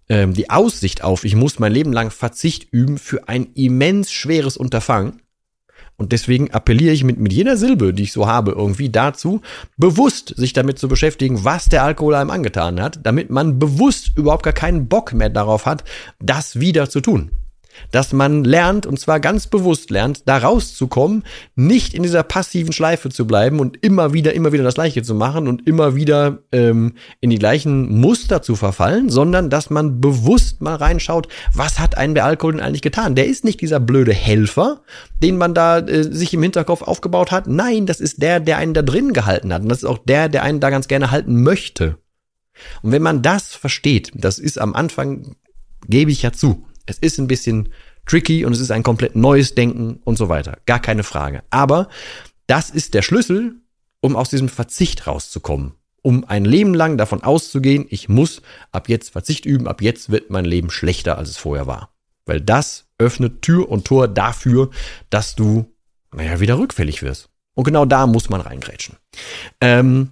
ähm, 0.09 0.33
die 0.33 0.49
Aussicht 0.49 1.03
auf, 1.03 1.23
ich 1.23 1.35
muss 1.35 1.59
mein 1.59 1.71
Leben 1.71 1.93
lang 1.93 2.11
Verzicht 2.11 2.67
üben 2.71 2.97
für 2.97 3.27
ein 3.27 3.47
immens 3.53 4.11
schweres 4.11 4.57
Unterfangen. 4.57 5.21
Und 5.97 6.11
deswegen 6.11 6.51
appelliere 6.51 6.93
ich 6.93 7.05
mit, 7.05 7.19
mit 7.19 7.31
jeder 7.31 7.55
Silbe, 7.55 7.93
die 7.93 8.03
ich 8.03 8.11
so 8.11 8.27
habe, 8.27 8.51
irgendwie 8.51 8.89
dazu, 8.89 9.41
bewusst 9.77 10.33
sich 10.35 10.51
damit 10.51 10.77
zu 10.77 10.89
beschäftigen, 10.89 11.45
was 11.45 11.69
der 11.69 11.83
Alkohol 11.83 12.15
einem 12.15 12.31
angetan 12.31 12.81
hat, 12.81 12.99
damit 13.03 13.29
man 13.29 13.59
bewusst 13.59 14.11
überhaupt 14.17 14.43
gar 14.43 14.53
keinen 14.53 14.87
Bock 14.89 15.13
mehr 15.13 15.29
darauf 15.29 15.65
hat, 15.65 15.85
das 16.19 16.59
wieder 16.59 16.89
zu 16.89 16.99
tun. 16.99 17.31
Dass 17.91 18.13
man 18.13 18.43
lernt, 18.43 18.85
und 18.85 18.99
zwar 18.99 19.19
ganz 19.19 19.47
bewusst 19.47 19.89
lernt, 19.89 20.27
da 20.27 20.37
rauszukommen, 20.37 21.23
nicht 21.55 21.93
in 21.93 22.03
dieser 22.03 22.23
passiven 22.23 22.73
Schleife 22.73 23.09
zu 23.09 23.25
bleiben 23.27 23.59
und 23.59 23.83
immer 23.83 24.13
wieder, 24.13 24.33
immer 24.33 24.51
wieder 24.51 24.63
das 24.63 24.75
Gleiche 24.75 25.03
zu 25.03 25.15
machen 25.15 25.47
und 25.47 25.67
immer 25.67 25.95
wieder 25.95 26.39
ähm, 26.51 26.93
in 27.21 27.29
die 27.29 27.39
gleichen 27.39 27.99
Muster 27.99 28.41
zu 28.41 28.55
verfallen, 28.55 29.09
sondern 29.09 29.49
dass 29.49 29.69
man 29.69 30.01
bewusst 30.01 30.61
mal 30.61 30.75
reinschaut, 30.75 31.27
was 31.53 31.79
hat 31.79 31.97
einen 31.97 32.15
der 32.15 32.25
Alkohol 32.25 32.53
denn 32.53 32.61
eigentlich 32.61 32.81
getan? 32.81 33.15
Der 33.15 33.27
ist 33.27 33.43
nicht 33.43 33.61
dieser 33.61 33.79
blöde 33.79 34.13
Helfer, 34.13 34.81
den 35.21 35.37
man 35.37 35.53
da 35.53 35.79
äh, 35.79 36.03
sich 36.03 36.33
im 36.33 36.43
Hinterkopf 36.43 36.81
aufgebaut 36.81 37.31
hat. 37.31 37.47
Nein, 37.47 37.85
das 37.85 37.99
ist 37.99 38.21
der, 38.21 38.39
der 38.39 38.57
einen 38.57 38.73
da 38.73 38.81
drin 38.81 39.13
gehalten 39.13 39.53
hat. 39.53 39.61
Und 39.61 39.69
das 39.69 39.79
ist 39.79 39.85
auch 39.85 39.99
der, 39.99 40.29
der 40.29 40.43
einen 40.43 40.59
da 40.59 40.69
ganz 40.69 40.87
gerne 40.87 41.11
halten 41.11 41.43
möchte. 41.43 41.97
Und 42.81 42.91
wenn 42.91 43.01
man 43.01 43.21
das 43.21 43.53
versteht, 43.55 44.11
das 44.13 44.39
ist 44.39 44.59
am 44.59 44.75
Anfang, 44.75 45.35
gebe 45.87 46.11
ich 46.11 46.21
ja 46.21 46.31
zu, 46.31 46.65
es 46.85 46.97
ist 46.99 47.17
ein 47.17 47.27
bisschen 47.27 47.69
tricky 48.05 48.45
und 48.45 48.53
es 48.53 48.59
ist 48.59 48.71
ein 48.71 48.83
komplett 48.83 49.15
neues 49.15 49.55
Denken 49.55 49.99
und 50.03 50.17
so 50.17 50.29
weiter. 50.29 50.57
Gar 50.65 50.79
keine 50.79 51.03
Frage. 51.03 51.43
Aber 51.49 51.89
das 52.47 52.69
ist 52.69 52.93
der 52.93 53.01
Schlüssel, 53.01 53.55
um 54.01 54.15
aus 54.15 54.29
diesem 54.29 54.49
Verzicht 54.49 55.07
rauszukommen. 55.07 55.73
Um 56.01 56.23
ein 56.25 56.45
Leben 56.45 56.75
lang 56.75 56.97
davon 56.97 57.23
auszugehen, 57.23 57.87
ich 57.89 58.09
muss 58.09 58.43
ab 58.71 58.89
jetzt 58.89 59.09
Verzicht 59.09 59.45
üben, 59.45 59.67
ab 59.67 59.81
jetzt 59.81 60.11
wird 60.11 60.29
mein 60.29 60.45
Leben 60.45 60.69
schlechter, 60.69 61.17
als 61.17 61.29
es 61.29 61.37
vorher 61.37 61.65
war. 61.65 61.89
Weil 62.25 62.41
das 62.41 62.85
öffnet 62.99 63.41
Tür 63.41 63.69
und 63.69 63.85
Tor 63.85 64.07
dafür, 64.07 64.69
dass 65.09 65.35
du, 65.35 65.73
naja, 66.13 66.39
wieder 66.39 66.59
rückfällig 66.59 67.01
wirst. 67.01 67.29
Und 67.55 67.63
genau 67.63 67.85
da 67.85 68.05
muss 68.05 68.29
man 68.29 68.41
reingrätschen. 68.41 68.97
Ähm, 69.61 70.11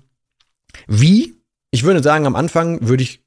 wie? 0.87 1.35
Ich 1.69 1.83
würde 1.83 2.01
sagen, 2.01 2.25
am 2.25 2.35
Anfang 2.35 2.87
würde 2.87 3.03
ich 3.03 3.23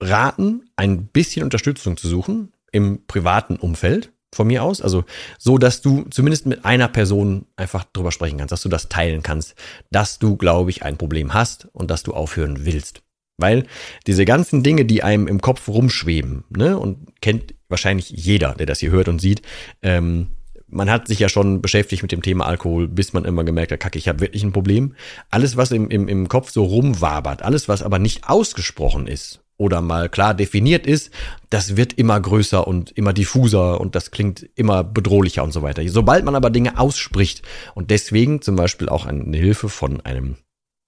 raten, 0.00 0.68
ein 0.76 1.06
bisschen 1.06 1.42
Unterstützung 1.42 1.96
zu 1.96 2.08
suchen 2.08 2.52
im 2.76 3.06
privaten 3.06 3.56
Umfeld 3.56 4.12
von 4.34 4.46
mir 4.46 4.62
aus. 4.62 4.80
Also 4.82 5.04
so, 5.38 5.58
dass 5.58 5.80
du 5.80 6.04
zumindest 6.10 6.46
mit 6.46 6.64
einer 6.64 6.88
Person 6.88 7.46
einfach 7.56 7.84
drüber 7.84 8.12
sprechen 8.12 8.38
kannst, 8.38 8.52
dass 8.52 8.62
du 8.62 8.68
das 8.68 8.88
teilen 8.88 9.22
kannst, 9.22 9.54
dass 9.90 10.18
du, 10.18 10.36
glaube 10.36 10.70
ich, 10.70 10.84
ein 10.84 10.98
Problem 10.98 11.34
hast 11.34 11.68
und 11.72 11.90
dass 11.90 12.02
du 12.02 12.12
aufhören 12.12 12.64
willst. 12.64 13.02
Weil 13.38 13.66
diese 14.06 14.24
ganzen 14.24 14.62
Dinge, 14.62 14.84
die 14.84 15.02
einem 15.02 15.26
im 15.26 15.40
Kopf 15.40 15.68
rumschweben, 15.68 16.44
ne, 16.50 16.78
und 16.78 17.20
kennt 17.20 17.54
wahrscheinlich 17.68 18.10
jeder, 18.10 18.54
der 18.54 18.66
das 18.66 18.80
hier 18.80 18.90
hört 18.90 19.08
und 19.08 19.20
sieht, 19.20 19.42
ähm, 19.82 20.28
man 20.68 20.90
hat 20.90 21.06
sich 21.06 21.18
ja 21.18 21.28
schon 21.28 21.62
beschäftigt 21.62 22.02
mit 22.02 22.12
dem 22.12 22.22
Thema 22.22 22.46
Alkohol, 22.46 22.88
bis 22.88 23.12
man 23.12 23.24
immer 23.24 23.44
gemerkt 23.44 23.72
hat, 23.72 23.80
kacke, 23.80 23.98
ich 23.98 24.08
habe 24.08 24.20
wirklich 24.20 24.42
ein 24.42 24.52
Problem. 24.52 24.94
Alles, 25.30 25.56
was 25.56 25.70
im, 25.70 25.90
im, 25.90 26.08
im 26.08 26.28
Kopf 26.28 26.50
so 26.50 26.64
rumwabert, 26.64 27.42
alles, 27.42 27.68
was 27.68 27.82
aber 27.82 27.98
nicht 27.98 28.28
ausgesprochen 28.28 29.06
ist, 29.06 29.40
oder 29.58 29.80
mal 29.80 30.08
klar 30.08 30.34
definiert 30.34 30.86
ist, 30.86 31.10
das 31.50 31.76
wird 31.76 31.94
immer 31.94 32.20
größer 32.20 32.66
und 32.66 32.90
immer 32.92 33.12
diffuser 33.12 33.80
und 33.80 33.94
das 33.94 34.10
klingt 34.10 34.48
immer 34.54 34.84
bedrohlicher 34.84 35.42
und 35.42 35.52
so 35.52 35.62
weiter. 35.62 35.86
Sobald 35.88 36.24
man 36.24 36.34
aber 36.34 36.50
Dinge 36.50 36.78
ausspricht 36.78 37.42
und 37.74 37.90
deswegen 37.90 38.42
zum 38.42 38.56
Beispiel 38.56 38.88
auch 38.88 39.06
eine 39.06 39.36
Hilfe 39.36 39.68
von 39.68 40.00
einem, 40.02 40.36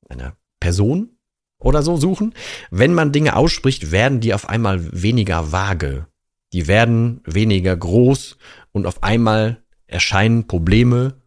einer 0.08 0.36
Person 0.60 1.16
oder 1.60 1.82
so 1.82 1.96
suchen, 1.96 2.34
wenn 2.70 2.94
man 2.94 3.12
Dinge 3.12 3.36
ausspricht, 3.36 3.90
werden 3.90 4.20
die 4.20 4.34
auf 4.34 4.48
einmal 4.48 5.02
weniger 5.02 5.50
vage. 5.52 6.06
Die 6.52 6.66
werden 6.66 7.20
weniger 7.24 7.76
groß 7.76 8.36
und 8.72 8.86
auf 8.86 9.02
einmal 9.02 9.62
erscheinen 9.86 10.46
Probleme 10.46 11.22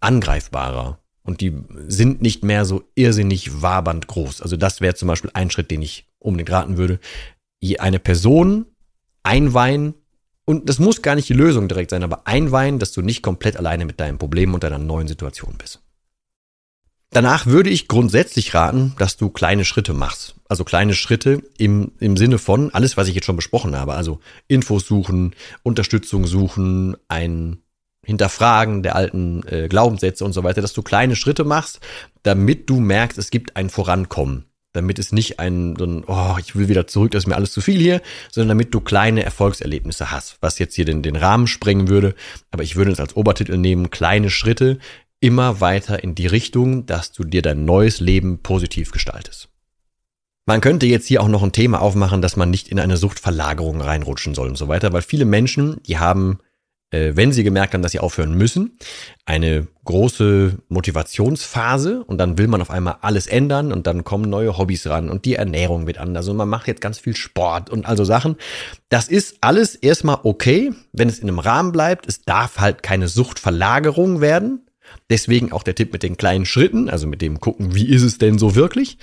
angreifbarer 0.00 1.03
und 1.24 1.40
die 1.40 1.52
sind 1.88 2.22
nicht 2.22 2.44
mehr 2.44 2.64
so 2.64 2.84
irrsinnig 2.94 3.62
wabernd 3.62 4.06
groß. 4.06 4.42
Also 4.42 4.56
das 4.56 4.80
wäre 4.80 4.94
zum 4.94 5.08
Beispiel 5.08 5.30
ein 5.34 5.50
Schritt, 5.50 5.70
den 5.70 5.82
ich 5.82 6.06
unbedingt 6.18 6.50
raten 6.50 6.76
würde. 6.76 7.00
Eine 7.78 7.98
Person 7.98 8.66
einweihen 9.22 9.94
und 10.44 10.68
das 10.68 10.78
muss 10.78 11.00
gar 11.00 11.14
nicht 11.14 11.28
die 11.28 11.34
Lösung 11.34 11.68
direkt 11.68 11.90
sein, 11.90 12.02
aber 12.02 12.26
einweihen, 12.26 12.78
dass 12.78 12.92
du 12.92 13.00
nicht 13.00 13.22
komplett 13.22 13.56
alleine 13.56 13.86
mit 13.86 13.98
deinem 14.00 14.18
Problem 14.18 14.52
und 14.52 14.62
deiner 14.62 14.78
neuen 14.78 15.08
Situation 15.08 15.54
bist. 15.56 15.80
Danach 17.10 17.46
würde 17.46 17.70
ich 17.70 17.88
grundsätzlich 17.88 18.54
raten, 18.54 18.94
dass 18.98 19.16
du 19.16 19.30
kleine 19.30 19.64
Schritte 19.64 19.94
machst. 19.94 20.34
Also 20.48 20.64
kleine 20.64 20.94
Schritte 20.94 21.42
im, 21.56 21.92
im 22.00 22.16
Sinne 22.16 22.38
von 22.38 22.74
alles, 22.74 22.96
was 22.96 23.08
ich 23.08 23.14
jetzt 23.14 23.24
schon 23.24 23.36
besprochen 23.36 23.76
habe. 23.76 23.94
Also 23.94 24.18
Infos 24.48 24.86
suchen, 24.86 25.34
Unterstützung 25.62 26.26
suchen, 26.26 26.96
ein 27.08 27.58
Hinterfragen 28.04 28.82
der 28.82 28.96
alten 28.96 29.46
äh, 29.46 29.68
Glaubenssätze 29.68 30.24
und 30.24 30.32
so 30.32 30.44
weiter, 30.44 30.62
dass 30.62 30.72
du 30.72 30.82
kleine 30.82 31.16
Schritte 31.16 31.44
machst, 31.44 31.80
damit 32.22 32.68
du 32.70 32.80
merkst, 32.80 33.18
es 33.18 33.30
gibt 33.30 33.56
ein 33.56 33.70
Vorankommen. 33.70 34.46
Damit 34.72 34.98
es 34.98 35.12
nicht 35.12 35.38
ein, 35.38 35.76
so 35.76 35.84
ein, 35.84 36.02
oh, 36.04 36.34
ich 36.40 36.56
will 36.56 36.68
wieder 36.68 36.88
zurück, 36.88 37.12
das 37.12 37.22
ist 37.22 37.26
mir 37.28 37.36
alles 37.36 37.52
zu 37.52 37.60
viel 37.60 37.78
hier, 37.78 38.02
sondern 38.32 38.58
damit 38.58 38.74
du 38.74 38.80
kleine 38.80 39.22
Erfolgserlebnisse 39.22 40.10
hast, 40.10 40.36
was 40.40 40.58
jetzt 40.58 40.74
hier 40.74 40.84
den, 40.84 41.00
den 41.00 41.14
Rahmen 41.14 41.46
sprengen 41.46 41.86
würde. 41.86 42.16
Aber 42.50 42.64
ich 42.64 42.74
würde 42.74 42.90
es 42.90 42.98
als 42.98 43.14
Obertitel 43.14 43.56
nehmen, 43.56 43.90
kleine 43.90 44.30
Schritte 44.30 44.78
immer 45.20 45.60
weiter 45.60 46.02
in 46.02 46.16
die 46.16 46.26
Richtung, 46.26 46.86
dass 46.86 47.12
du 47.12 47.22
dir 47.22 47.40
dein 47.40 47.64
neues 47.64 48.00
Leben 48.00 48.42
positiv 48.42 48.90
gestaltest. 48.90 49.48
Man 50.46 50.60
könnte 50.60 50.84
jetzt 50.84 51.06
hier 51.06 51.22
auch 51.22 51.28
noch 51.28 51.42
ein 51.42 51.52
Thema 51.52 51.80
aufmachen, 51.80 52.20
dass 52.20 52.36
man 52.36 52.50
nicht 52.50 52.68
in 52.68 52.78
eine 52.78 52.98
Suchtverlagerung 52.98 53.80
reinrutschen 53.80 54.34
soll 54.34 54.48
und 54.48 54.58
so 54.58 54.68
weiter, 54.68 54.92
weil 54.92 55.00
viele 55.00 55.24
Menschen, 55.24 55.82
die 55.84 55.98
haben 55.98 56.40
wenn 57.14 57.32
sie 57.32 57.44
gemerkt 57.44 57.74
haben, 57.74 57.82
dass 57.82 57.92
sie 57.92 58.00
aufhören 58.00 58.34
müssen, 58.34 58.78
eine 59.26 59.66
große 59.84 60.58
Motivationsphase 60.68 62.04
und 62.04 62.18
dann 62.18 62.38
will 62.38 62.48
man 62.48 62.60
auf 62.60 62.70
einmal 62.70 62.96
alles 63.00 63.26
ändern 63.26 63.72
und 63.72 63.86
dann 63.86 64.04
kommen 64.04 64.28
neue 64.28 64.58
Hobbys 64.58 64.86
ran 64.86 65.08
und 65.08 65.24
die 65.24 65.34
Ernährung 65.34 65.86
wird 65.86 65.98
anders 65.98 66.28
und 66.28 66.36
man 66.36 66.48
macht 66.48 66.68
jetzt 66.68 66.80
ganz 66.80 66.98
viel 66.98 67.16
Sport 67.16 67.70
und 67.70 67.86
also 67.86 68.04
Sachen. 68.04 68.36
Das 68.88 69.08
ist 69.08 69.38
alles 69.40 69.74
erstmal 69.74 70.18
okay, 70.22 70.72
wenn 70.92 71.08
es 71.08 71.18
in 71.18 71.28
einem 71.28 71.38
Rahmen 71.38 71.72
bleibt. 71.72 72.06
Es 72.06 72.22
darf 72.22 72.58
halt 72.58 72.82
keine 72.82 73.08
Suchtverlagerung 73.08 74.20
werden. 74.20 74.60
Deswegen 75.10 75.52
auch 75.52 75.62
der 75.62 75.74
Tipp 75.74 75.92
mit 75.92 76.02
den 76.02 76.16
kleinen 76.16 76.44
Schritten, 76.44 76.88
also 76.88 77.06
mit 77.06 77.22
dem 77.22 77.40
gucken, 77.40 77.74
wie 77.74 77.88
ist 77.88 78.02
es 78.02 78.18
denn 78.18 78.38
so 78.38 78.54
wirklich, 78.54 78.98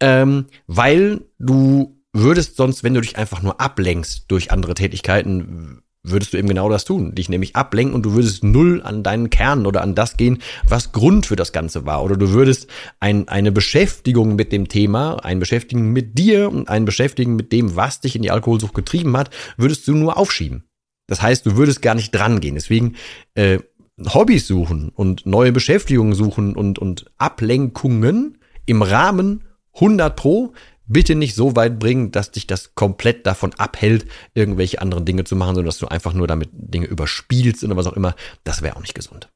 ähm, 0.00 0.46
weil 0.66 1.20
du 1.38 1.96
würdest 2.12 2.56
sonst, 2.56 2.82
wenn 2.82 2.94
du 2.94 3.00
dich 3.00 3.18
einfach 3.18 3.42
nur 3.42 3.60
ablenkst 3.60 4.24
durch 4.28 4.50
andere 4.50 4.74
Tätigkeiten, 4.74 5.82
würdest 6.10 6.32
du 6.32 6.38
eben 6.38 6.48
genau 6.48 6.68
das 6.68 6.84
tun, 6.84 7.14
dich 7.14 7.28
nämlich 7.28 7.56
ablenken 7.56 7.94
und 7.94 8.02
du 8.04 8.14
würdest 8.14 8.44
null 8.44 8.82
an 8.82 9.02
deinen 9.02 9.30
Kern 9.30 9.66
oder 9.66 9.82
an 9.82 9.94
das 9.94 10.16
gehen, 10.16 10.38
was 10.68 10.92
Grund 10.92 11.26
für 11.26 11.36
das 11.36 11.52
Ganze 11.52 11.86
war. 11.86 12.04
Oder 12.04 12.16
du 12.16 12.30
würdest 12.30 12.68
ein, 13.00 13.28
eine 13.28 13.52
Beschäftigung 13.52 14.36
mit 14.36 14.52
dem 14.52 14.68
Thema, 14.68 15.16
ein 15.24 15.38
Beschäftigen 15.38 15.92
mit 15.92 16.18
dir 16.18 16.50
und 16.50 16.68
ein 16.68 16.84
Beschäftigen 16.84 17.36
mit 17.36 17.52
dem, 17.52 17.76
was 17.76 18.00
dich 18.00 18.16
in 18.16 18.22
die 18.22 18.30
Alkoholsucht 18.30 18.74
getrieben 18.74 19.16
hat, 19.16 19.30
würdest 19.56 19.86
du 19.88 19.94
nur 19.94 20.16
aufschieben. 20.16 20.64
Das 21.06 21.22
heißt, 21.22 21.46
du 21.46 21.56
würdest 21.56 21.82
gar 21.82 21.94
nicht 21.94 22.14
dran 22.14 22.40
gehen. 22.40 22.54
Deswegen 22.54 22.96
äh, 23.34 23.58
Hobbys 24.04 24.46
suchen 24.46 24.90
und 24.94 25.24
neue 25.24 25.52
Beschäftigungen 25.52 26.14
suchen 26.14 26.54
und, 26.54 26.78
und 26.78 27.06
Ablenkungen 27.16 28.38
im 28.66 28.82
Rahmen 28.82 29.44
100 29.74 30.16
Pro 30.16 30.52
bitte 30.86 31.14
nicht 31.14 31.34
so 31.34 31.56
weit 31.56 31.78
bringen, 31.78 32.12
dass 32.12 32.30
dich 32.30 32.46
das 32.46 32.74
komplett 32.74 33.26
davon 33.26 33.54
abhält, 33.54 34.06
irgendwelche 34.34 34.80
anderen 34.80 35.04
Dinge 35.04 35.24
zu 35.24 35.36
machen, 35.36 35.54
sondern 35.54 35.66
dass 35.66 35.78
du 35.78 35.88
einfach 35.88 36.12
nur 36.12 36.26
damit 36.26 36.50
Dinge 36.52 36.86
überspielst 36.86 37.64
oder 37.64 37.76
was 37.76 37.86
auch 37.86 37.94
immer. 37.94 38.14
Das 38.44 38.62
wäre 38.62 38.76
auch 38.76 38.80
nicht 38.80 38.94
gesund. 38.94 39.28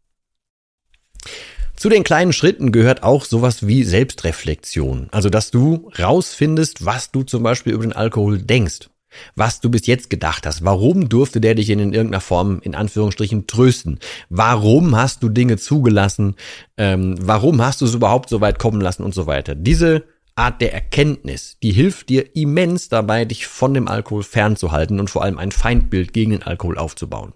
Zu 1.76 1.88
den 1.88 2.04
kleinen 2.04 2.35
Schritten 2.35 2.73
gehört 2.73 3.02
auch 3.02 3.25
sowas 3.25 3.66
wie 3.66 3.85
Selbstreflexion. 3.85 5.09
Also, 5.12 5.30
dass 5.30 5.50
du 5.50 5.90
rausfindest, 5.99 6.85
was 6.85 7.11
du 7.11 7.23
zum 7.23 7.42
Beispiel 7.42 7.73
über 7.73 7.85
den 7.85 7.95
Alkohol 7.95 8.38
denkst. 8.38 8.90
Was 9.35 9.61
du 9.61 9.71
bis 9.71 9.87
jetzt 9.87 10.11
gedacht 10.11 10.47
hast. 10.47 10.62
Warum 10.64 11.09
durfte 11.09 11.40
der 11.40 11.54
dich 11.54 11.71
in 11.71 11.80
irgendeiner 11.80 12.21
Form, 12.21 12.61
in 12.62 12.75
Anführungsstrichen, 12.75 13.47
trösten? 13.47 13.99
Warum 14.28 14.95
hast 14.95 15.23
du 15.23 15.30
Dinge 15.30 15.57
zugelassen? 15.57 16.37
Ähm, 16.76 17.16
warum 17.19 17.61
hast 17.62 17.80
du 17.80 17.87
es 17.87 17.95
überhaupt 17.95 18.28
so 18.28 18.40
weit 18.40 18.59
kommen 18.59 18.80
lassen 18.80 19.02
und 19.02 19.14
so 19.14 19.26
weiter? 19.26 19.54
Diese 19.54 20.04
Art 20.34 20.60
der 20.60 20.72
Erkenntnis, 20.72 21.56
die 21.62 21.72
hilft 21.72 22.08
dir 22.08 22.34
immens 22.34 22.88
dabei, 22.88 23.25
dich 23.25 23.46
von 23.46 23.75
dem 23.75 23.88
Alkohol 23.88 24.22
fernzuhalten 24.22 25.00
und 25.00 25.10
vor 25.10 25.22
allem 25.22 25.38
ein 25.38 25.52
Feindbild 25.52 26.12
gegen 26.12 26.30
den 26.32 26.42
Alkohol 26.42 26.78
aufzubauen. 26.78 27.32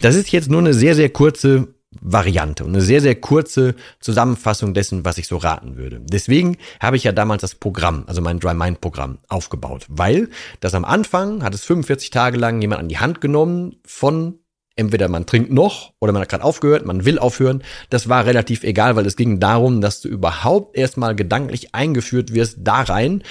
Das 0.00 0.14
ist 0.14 0.32
jetzt 0.32 0.50
nur 0.50 0.60
eine 0.60 0.74
sehr, 0.74 0.94
sehr 0.94 1.10
kurze 1.10 1.68
Variante 2.00 2.64
und 2.64 2.70
eine 2.70 2.80
sehr, 2.80 3.00
sehr 3.00 3.14
kurze 3.14 3.74
Zusammenfassung 4.00 4.72
dessen, 4.72 5.04
was 5.04 5.18
ich 5.18 5.26
so 5.26 5.36
raten 5.36 5.76
würde. 5.76 6.00
Deswegen 6.00 6.56
habe 6.80 6.96
ich 6.96 7.04
ja 7.04 7.12
damals 7.12 7.42
das 7.42 7.54
Programm, 7.54 8.04
also 8.06 8.22
mein 8.22 8.38
Dry 8.38 8.54
Mind 8.54 8.80
Programm 8.80 9.18
aufgebaut, 9.28 9.86
weil 9.88 10.30
das 10.60 10.74
am 10.74 10.84
Anfang 10.84 11.42
hat 11.42 11.54
es 11.54 11.64
45 11.64 12.10
Tage 12.10 12.38
lang 12.38 12.60
jemand 12.62 12.80
an 12.80 12.88
die 12.88 12.98
Hand 12.98 13.20
genommen 13.20 13.76
von 13.84 14.38
entweder 14.76 15.08
man 15.08 15.26
trinkt 15.26 15.52
noch 15.52 15.92
oder 16.00 16.12
man 16.12 16.22
hat 16.22 16.28
gerade 16.28 16.44
aufgehört, 16.44 16.86
man 16.86 17.04
will 17.04 17.18
aufhören. 17.18 17.62
Das 17.90 18.08
war 18.08 18.26
relativ 18.26 18.64
egal, 18.64 18.96
weil 18.96 19.06
es 19.06 19.16
ging 19.16 19.40
darum, 19.40 19.80
dass 19.80 20.00
du 20.00 20.08
überhaupt 20.08 20.76
erstmal 20.76 21.14
gedanklich 21.14 21.74
eingeführt 21.74 22.34
wirst 22.34 22.58
da 22.60 22.82
rein. 22.82 23.22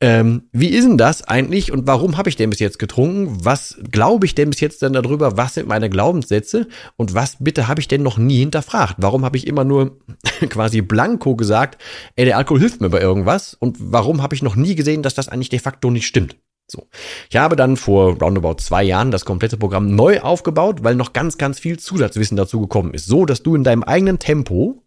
Ähm, 0.00 0.50
wie 0.52 0.68
ist 0.68 0.84
denn 0.84 0.98
das 0.98 1.22
eigentlich 1.22 1.72
und 1.72 1.86
warum 1.86 2.18
habe 2.18 2.28
ich 2.28 2.36
denn 2.36 2.50
bis 2.50 2.58
jetzt 2.58 2.78
getrunken? 2.78 3.38
Was 3.44 3.78
glaube 3.90 4.26
ich 4.26 4.34
denn 4.34 4.50
bis 4.50 4.60
jetzt 4.60 4.82
denn 4.82 4.92
darüber? 4.92 5.36
Was 5.38 5.54
sind 5.54 5.68
meine 5.68 5.88
Glaubenssätze? 5.88 6.68
Und 6.96 7.14
was 7.14 7.36
bitte 7.40 7.68
habe 7.68 7.80
ich 7.80 7.88
denn 7.88 8.02
noch 8.02 8.18
nie 8.18 8.40
hinterfragt? 8.40 8.96
Warum 8.98 9.24
habe 9.24 9.36
ich 9.36 9.46
immer 9.46 9.64
nur 9.64 9.98
quasi 10.50 10.82
blanko 10.82 11.36
gesagt, 11.36 11.80
ey, 12.16 12.24
der 12.24 12.36
Alkohol 12.36 12.60
hilft 12.60 12.80
mir 12.80 12.90
bei 12.90 13.00
irgendwas? 13.00 13.54
Und 13.54 13.78
warum 13.80 14.20
habe 14.20 14.34
ich 14.34 14.42
noch 14.42 14.56
nie 14.56 14.74
gesehen, 14.74 15.02
dass 15.02 15.14
das 15.14 15.28
eigentlich 15.28 15.48
de 15.48 15.60
facto 15.60 15.90
nicht 15.90 16.06
stimmt? 16.06 16.36
So. 16.66 16.88
Ich 17.28 17.36
habe 17.36 17.56
dann 17.56 17.76
vor 17.76 18.18
roundabout 18.18 18.56
zwei 18.58 18.82
Jahren 18.82 19.10
das 19.10 19.24
komplette 19.24 19.56
Programm 19.56 19.94
neu 19.94 20.20
aufgebaut, 20.20 20.82
weil 20.82 20.94
noch 20.94 21.12
ganz, 21.12 21.36
ganz 21.36 21.58
viel 21.58 21.78
Zusatzwissen 21.78 22.36
dazu 22.36 22.60
gekommen 22.60 22.94
ist. 22.94 23.06
So, 23.06 23.26
dass 23.26 23.42
du 23.42 23.54
in 23.54 23.64
deinem 23.64 23.82
eigenen 23.82 24.18
Tempo 24.18 24.82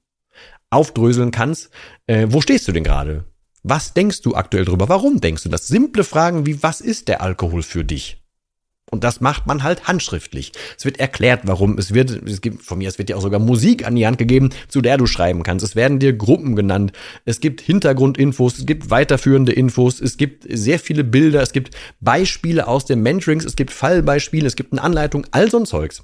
aufdröseln 0.69 1.31
kannst, 1.31 1.69
äh, 2.07 2.27
wo 2.29 2.41
stehst 2.41 2.67
du 2.67 2.71
denn 2.71 2.83
gerade? 2.83 3.25
Was 3.63 3.93
denkst 3.93 4.21
du 4.21 4.35
aktuell 4.35 4.65
drüber? 4.65 4.89
Warum 4.89 5.21
denkst 5.21 5.43
du 5.43 5.49
das? 5.49 5.67
Simple 5.67 6.03
Fragen 6.03 6.45
wie, 6.45 6.61
was 6.63 6.81
ist 6.81 7.07
der 7.07 7.21
Alkohol 7.21 7.63
für 7.63 7.83
dich? 7.83 8.23
Und 8.89 9.03
das 9.03 9.19
macht 9.19 9.47
man 9.47 9.63
halt 9.63 9.87
handschriftlich. 9.87 10.53
Es 10.77 10.85
wird 10.85 10.97
erklärt, 10.97 11.41
warum. 11.43 11.77
Es 11.77 11.93
wird, 11.93 12.09
es 12.09 12.39
gibt, 12.39 12.63
von 12.63 12.77
mir, 12.77 12.87
es 12.87 12.97
wird 12.97 13.09
dir 13.09 13.17
auch 13.17 13.21
sogar 13.21 13.39
Musik 13.39 13.85
an 13.85 13.95
die 13.95 14.07
Hand 14.07 14.17
gegeben, 14.17 14.51
zu 14.69 14.81
der 14.81 14.97
du 14.97 15.05
schreiben 15.07 15.43
kannst. 15.43 15.65
Es 15.65 15.75
werden 15.75 15.99
dir 15.99 16.13
Gruppen 16.13 16.55
genannt. 16.55 16.93
Es 17.25 17.41
gibt 17.41 17.59
Hintergrundinfos, 17.59 18.59
es 18.59 18.65
gibt 18.65 18.89
weiterführende 18.89 19.51
Infos, 19.51 19.99
es 19.99 20.15
gibt 20.15 20.45
sehr 20.49 20.79
viele 20.79 21.03
Bilder, 21.03 21.41
es 21.41 21.51
gibt 21.51 21.75
Beispiele 21.99 22.67
aus 22.67 22.85
den 22.85 23.01
Mentorings, 23.01 23.43
es 23.43 23.57
gibt 23.57 23.71
Fallbeispiele, 23.71 24.47
es 24.47 24.55
gibt 24.55 24.71
eine 24.71 24.81
Anleitung, 24.81 25.27
all 25.31 25.51
so 25.51 25.57
ein 25.57 25.65
Zeugs. 25.65 26.03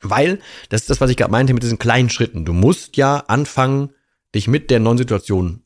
Weil, 0.00 0.40
das 0.68 0.82
ist 0.82 0.90
das, 0.90 1.00
was 1.00 1.10
ich 1.10 1.16
gerade 1.16 1.30
meinte 1.30 1.54
mit 1.54 1.62
diesen 1.62 1.78
kleinen 1.78 2.10
Schritten. 2.10 2.44
Du 2.44 2.52
musst 2.52 2.96
ja 2.96 3.18
anfangen, 3.28 3.90
dich 4.34 4.48
mit 4.48 4.70
der 4.70 4.80
neuen 4.80 4.98
Situation 4.98 5.62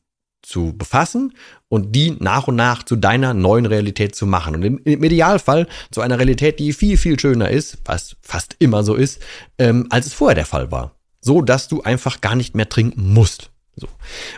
zu 0.51 0.73
befassen 0.77 1.33
und 1.69 1.95
die 1.95 2.11
nach 2.19 2.47
und 2.47 2.55
nach 2.55 2.83
zu 2.83 2.95
deiner 2.95 3.33
neuen 3.33 3.65
Realität 3.65 4.15
zu 4.15 4.25
machen. 4.27 4.55
Und 4.55 4.63
im, 4.63 5.03
Idealfall 5.03 5.67
zu 5.91 6.01
einer 6.01 6.19
Realität, 6.19 6.59
die 6.59 6.73
viel, 6.73 6.97
viel 6.97 7.19
schöner 7.19 7.49
ist, 7.49 7.77
was 7.85 8.17
fast 8.21 8.55
immer 8.59 8.83
so 8.83 8.95
ist, 8.95 9.21
ähm, 9.57 9.87
als 9.89 10.05
es 10.05 10.13
vorher 10.13 10.35
der 10.35 10.45
Fall 10.45 10.71
war. 10.71 10.95
So, 11.21 11.41
dass 11.41 11.67
du 11.67 11.81
einfach 11.83 12.19
gar 12.19 12.35
nicht 12.35 12.55
mehr 12.55 12.67
trinken 12.67 13.13
musst. 13.13 13.50
So. 13.77 13.87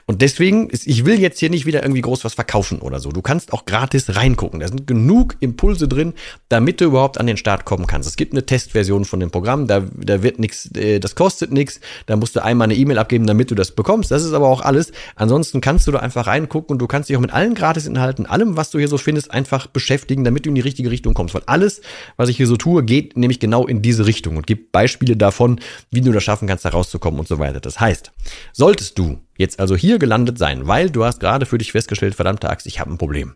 Und 0.05 0.21
deswegen, 0.21 0.69
ist, 0.69 0.85
ich 0.85 1.05
will 1.05 1.19
jetzt 1.19 1.39
hier 1.39 1.49
nicht 1.49 1.65
wieder 1.65 1.81
irgendwie 1.81 2.01
groß 2.01 2.23
was 2.23 2.35
verkaufen 2.35 2.79
oder 2.79 2.99
so. 2.99 3.11
Du 3.11 3.23
kannst 3.23 3.51
auch 3.51 3.65
gratis 3.65 4.15
reingucken. 4.15 4.59
Da 4.59 4.67
sind 4.67 4.85
genug 4.85 5.37
Impulse 5.39 5.87
drin, 5.87 6.13
damit 6.49 6.79
du 6.79 6.85
überhaupt 6.85 7.19
an 7.19 7.25
den 7.25 7.37
Start 7.37 7.65
kommen 7.65 7.87
kannst. 7.87 8.07
Es 8.07 8.15
gibt 8.15 8.33
eine 8.33 8.45
Testversion 8.45 9.05
von 9.05 9.19
dem 9.19 9.31
Programm, 9.31 9.65
da, 9.65 9.81
da 9.95 10.21
wird 10.21 10.37
nichts, 10.37 10.69
äh, 10.75 10.99
das 10.99 11.15
kostet 11.15 11.51
nichts. 11.51 11.79
Da 12.05 12.15
musst 12.15 12.35
du 12.35 12.43
einmal 12.43 12.67
eine 12.67 12.75
E-Mail 12.75 12.99
abgeben, 12.99 13.25
damit 13.25 13.49
du 13.49 13.55
das 13.55 13.71
bekommst. 13.71 14.11
Das 14.11 14.23
ist 14.23 14.33
aber 14.33 14.47
auch 14.47 14.61
alles. 14.61 14.91
Ansonsten 15.15 15.61
kannst 15.61 15.87
du 15.87 15.91
da 15.91 15.99
einfach 15.99 16.27
reingucken 16.27 16.75
und 16.75 16.79
du 16.79 16.85
kannst 16.85 17.09
dich 17.09 17.17
auch 17.17 17.21
mit 17.21 17.33
allen 17.33 17.55
Gratisinhalten, 17.55 18.27
allem, 18.27 18.55
was 18.55 18.69
du 18.69 18.77
hier 18.77 18.87
so 18.87 18.99
findest, 18.99 19.31
einfach 19.31 19.65
beschäftigen, 19.65 20.23
damit 20.23 20.45
du 20.45 20.49
in 20.49 20.55
die 20.55 20.61
richtige 20.61 20.91
Richtung 20.91 21.15
kommst. 21.15 21.33
Weil 21.33 21.43
alles, 21.47 21.81
was 22.17 22.29
ich 22.29 22.37
hier 22.37 22.47
so 22.47 22.55
tue, 22.55 22.83
geht 22.83 23.17
nämlich 23.17 23.39
genau 23.39 23.65
in 23.65 23.81
diese 23.81 24.05
Richtung 24.05 24.37
und 24.37 24.45
gibt 24.45 24.71
Beispiele 24.71 25.17
davon, 25.17 25.59
wie 25.89 26.01
du 26.01 26.11
das 26.11 26.23
schaffen 26.23 26.47
kannst, 26.47 26.65
da 26.65 26.69
rauszukommen 26.69 27.19
und 27.19 27.27
so 27.27 27.39
weiter. 27.39 27.59
Das 27.59 27.79
heißt, 27.79 28.11
solltest 28.53 28.99
du 28.99 29.17
jetzt 29.37 29.59
also 29.59 29.75
hier 29.75 29.99
gelandet 29.99 30.37
sein, 30.37 30.67
weil 30.67 30.89
du 30.89 31.03
hast 31.03 31.19
gerade 31.19 31.45
für 31.45 31.57
dich 31.57 31.71
festgestellt, 31.71 32.15
verdammte 32.15 32.49
Axt, 32.49 32.67
ich 32.67 32.79
habe 32.79 32.91
ein 32.91 32.97
Problem, 32.97 33.35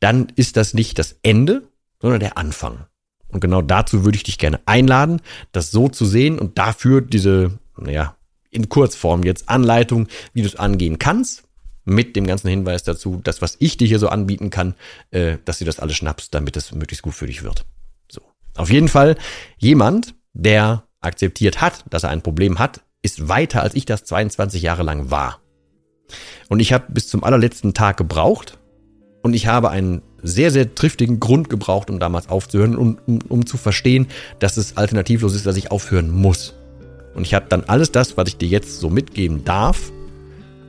dann 0.00 0.28
ist 0.36 0.56
das 0.56 0.74
nicht 0.74 0.98
das 0.98 1.16
Ende, 1.22 1.62
sondern 2.00 2.20
der 2.20 2.38
Anfang. 2.38 2.86
Und 3.28 3.40
genau 3.40 3.62
dazu 3.62 4.04
würde 4.04 4.16
ich 4.16 4.22
dich 4.22 4.38
gerne 4.38 4.60
einladen, 4.66 5.20
das 5.52 5.70
so 5.70 5.88
zu 5.88 6.04
sehen 6.04 6.38
und 6.38 6.58
dafür 6.58 7.00
diese, 7.00 7.58
naja, 7.76 8.16
in 8.50 8.68
Kurzform 8.68 9.24
jetzt 9.24 9.48
Anleitung, 9.48 10.08
wie 10.32 10.42
du 10.42 10.48
es 10.48 10.56
angehen 10.56 10.98
kannst, 10.98 11.44
mit 11.84 12.16
dem 12.16 12.26
ganzen 12.26 12.48
Hinweis 12.48 12.82
dazu, 12.82 13.20
das, 13.22 13.42
was 13.42 13.56
ich 13.58 13.76
dir 13.76 13.86
hier 13.86 13.98
so 13.98 14.08
anbieten 14.08 14.50
kann, 14.50 14.74
äh, 15.10 15.38
dass 15.44 15.58
du 15.58 15.64
das 15.64 15.78
alles 15.78 15.96
schnappst, 15.96 16.34
damit 16.34 16.56
es 16.56 16.72
möglichst 16.72 17.02
gut 17.02 17.14
für 17.14 17.26
dich 17.26 17.42
wird. 17.42 17.64
So. 18.10 18.20
Auf 18.56 18.70
jeden 18.70 18.88
Fall 18.88 19.16
jemand, 19.58 20.14
der 20.32 20.84
akzeptiert 21.00 21.60
hat, 21.60 21.84
dass 21.90 22.02
er 22.02 22.10
ein 22.10 22.22
Problem 22.22 22.58
hat, 22.58 22.80
ist 23.06 23.28
weiter, 23.28 23.62
als 23.62 23.74
ich 23.74 23.86
das 23.86 24.04
22 24.04 24.60
Jahre 24.60 24.82
lang 24.82 25.10
war. 25.10 25.40
Und 26.48 26.60
ich 26.60 26.72
habe 26.72 26.84
bis 26.88 27.08
zum 27.08 27.24
allerletzten 27.24 27.72
Tag 27.72 27.96
gebraucht 27.96 28.58
und 29.22 29.34
ich 29.34 29.46
habe 29.46 29.70
einen 29.70 30.02
sehr, 30.22 30.50
sehr 30.50 30.74
triftigen 30.74 31.20
Grund 31.20 31.48
gebraucht, 31.48 31.88
um 31.88 32.00
damals 32.00 32.28
aufzuhören, 32.28 32.76
um, 32.76 32.98
um, 33.06 33.20
um 33.28 33.46
zu 33.46 33.56
verstehen, 33.56 34.08
dass 34.40 34.56
es 34.56 34.76
alternativlos 34.76 35.34
ist, 35.34 35.46
dass 35.46 35.56
ich 35.56 35.70
aufhören 35.70 36.10
muss. 36.10 36.54
Und 37.14 37.22
ich 37.22 37.32
habe 37.32 37.46
dann 37.48 37.64
alles 37.64 37.92
das, 37.92 38.16
was 38.16 38.28
ich 38.28 38.36
dir 38.36 38.48
jetzt 38.48 38.80
so 38.80 38.90
mitgeben 38.90 39.44
darf, 39.44 39.92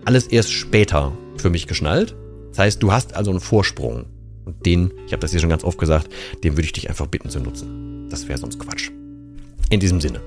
alles 0.05 0.27
erst 0.27 0.53
später 0.53 1.11
für 1.37 1.49
mich 1.49 1.67
geschnallt. 1.67 2.15
Das 2.49 2.59
heißt, 2.59 2.83
du 2.83 2.91
hast 2.91 3.15
also 3.15 3.31
einen 3.31 3.41
Vorsprung. 3.41 4.05
Und 4.45 4.65
den, 4.65 4.93
ich 5.07 5.11
habe 5.11 5.21
das 5.21 5.31
hier 5.31 5.41
schon 5.41 5.49
ganz 5.49 5.63
oft 5.63 5.77
gesagt, 5.77 6.07
den 6.43 6.53
würde 6.53 6.63
ich 6.63 6.71
dich 6.71 6.87
einfach 6.87 7.07
bitten 7.07 7.29
zu 7.29 7.39
nutzen. 7.39 8.07
Das 8.09 8.27
wäre 8.27 8.37
sonst 8.37 8.59
Quatsch. 8.59 8.91
In 9.69 9.79
diesem 9.79 9.99
Sinne. 9.99 10.21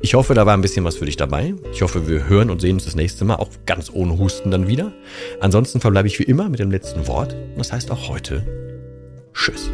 Ich 0.00 0.14
hoffe, 0.14 0.34
da 0.34 0.44
war 0.44 0.54
ein 0.54 0.60
bisschen 0.60 0.84
was 0.84 0.96
für 0.96 1.06
dich 1.06 1.16
dabei. 1.16 1.54
Ich 1.72 1.80
hoffe, 1.80 2.06
wir 2.06 2.28
hören 2.28 2.50
und 2.50 2.60
sehen 2.60 2.74
uns 2.74 2.84
das 2.84 2.94
nächste 2.94 3.24
Mal, 3.24 3.36
auch 3.36 3.48
ganz 3.64 3.90
ohne 3.90 4.18
Husten 4.18 4.50
dann 4.50 4.68
wieder. 4.68 4.92
Ansonsten 5.40 5.80
verbleibe 5.80 6.06
ich 6.06 6.18
wie 6.18 6.24
immer 6.24 6.48
mit 6.50 6.60
dem 6.60 6.70
letzten 6.70 7.06
Wort. 7.06 7.32
Und 7.32 7.58
das 7.58 7.72
heißt 7.72 7.90
auch 7.90 8.08
heute 8.08 8.44
Tschüss. 9.32 9.70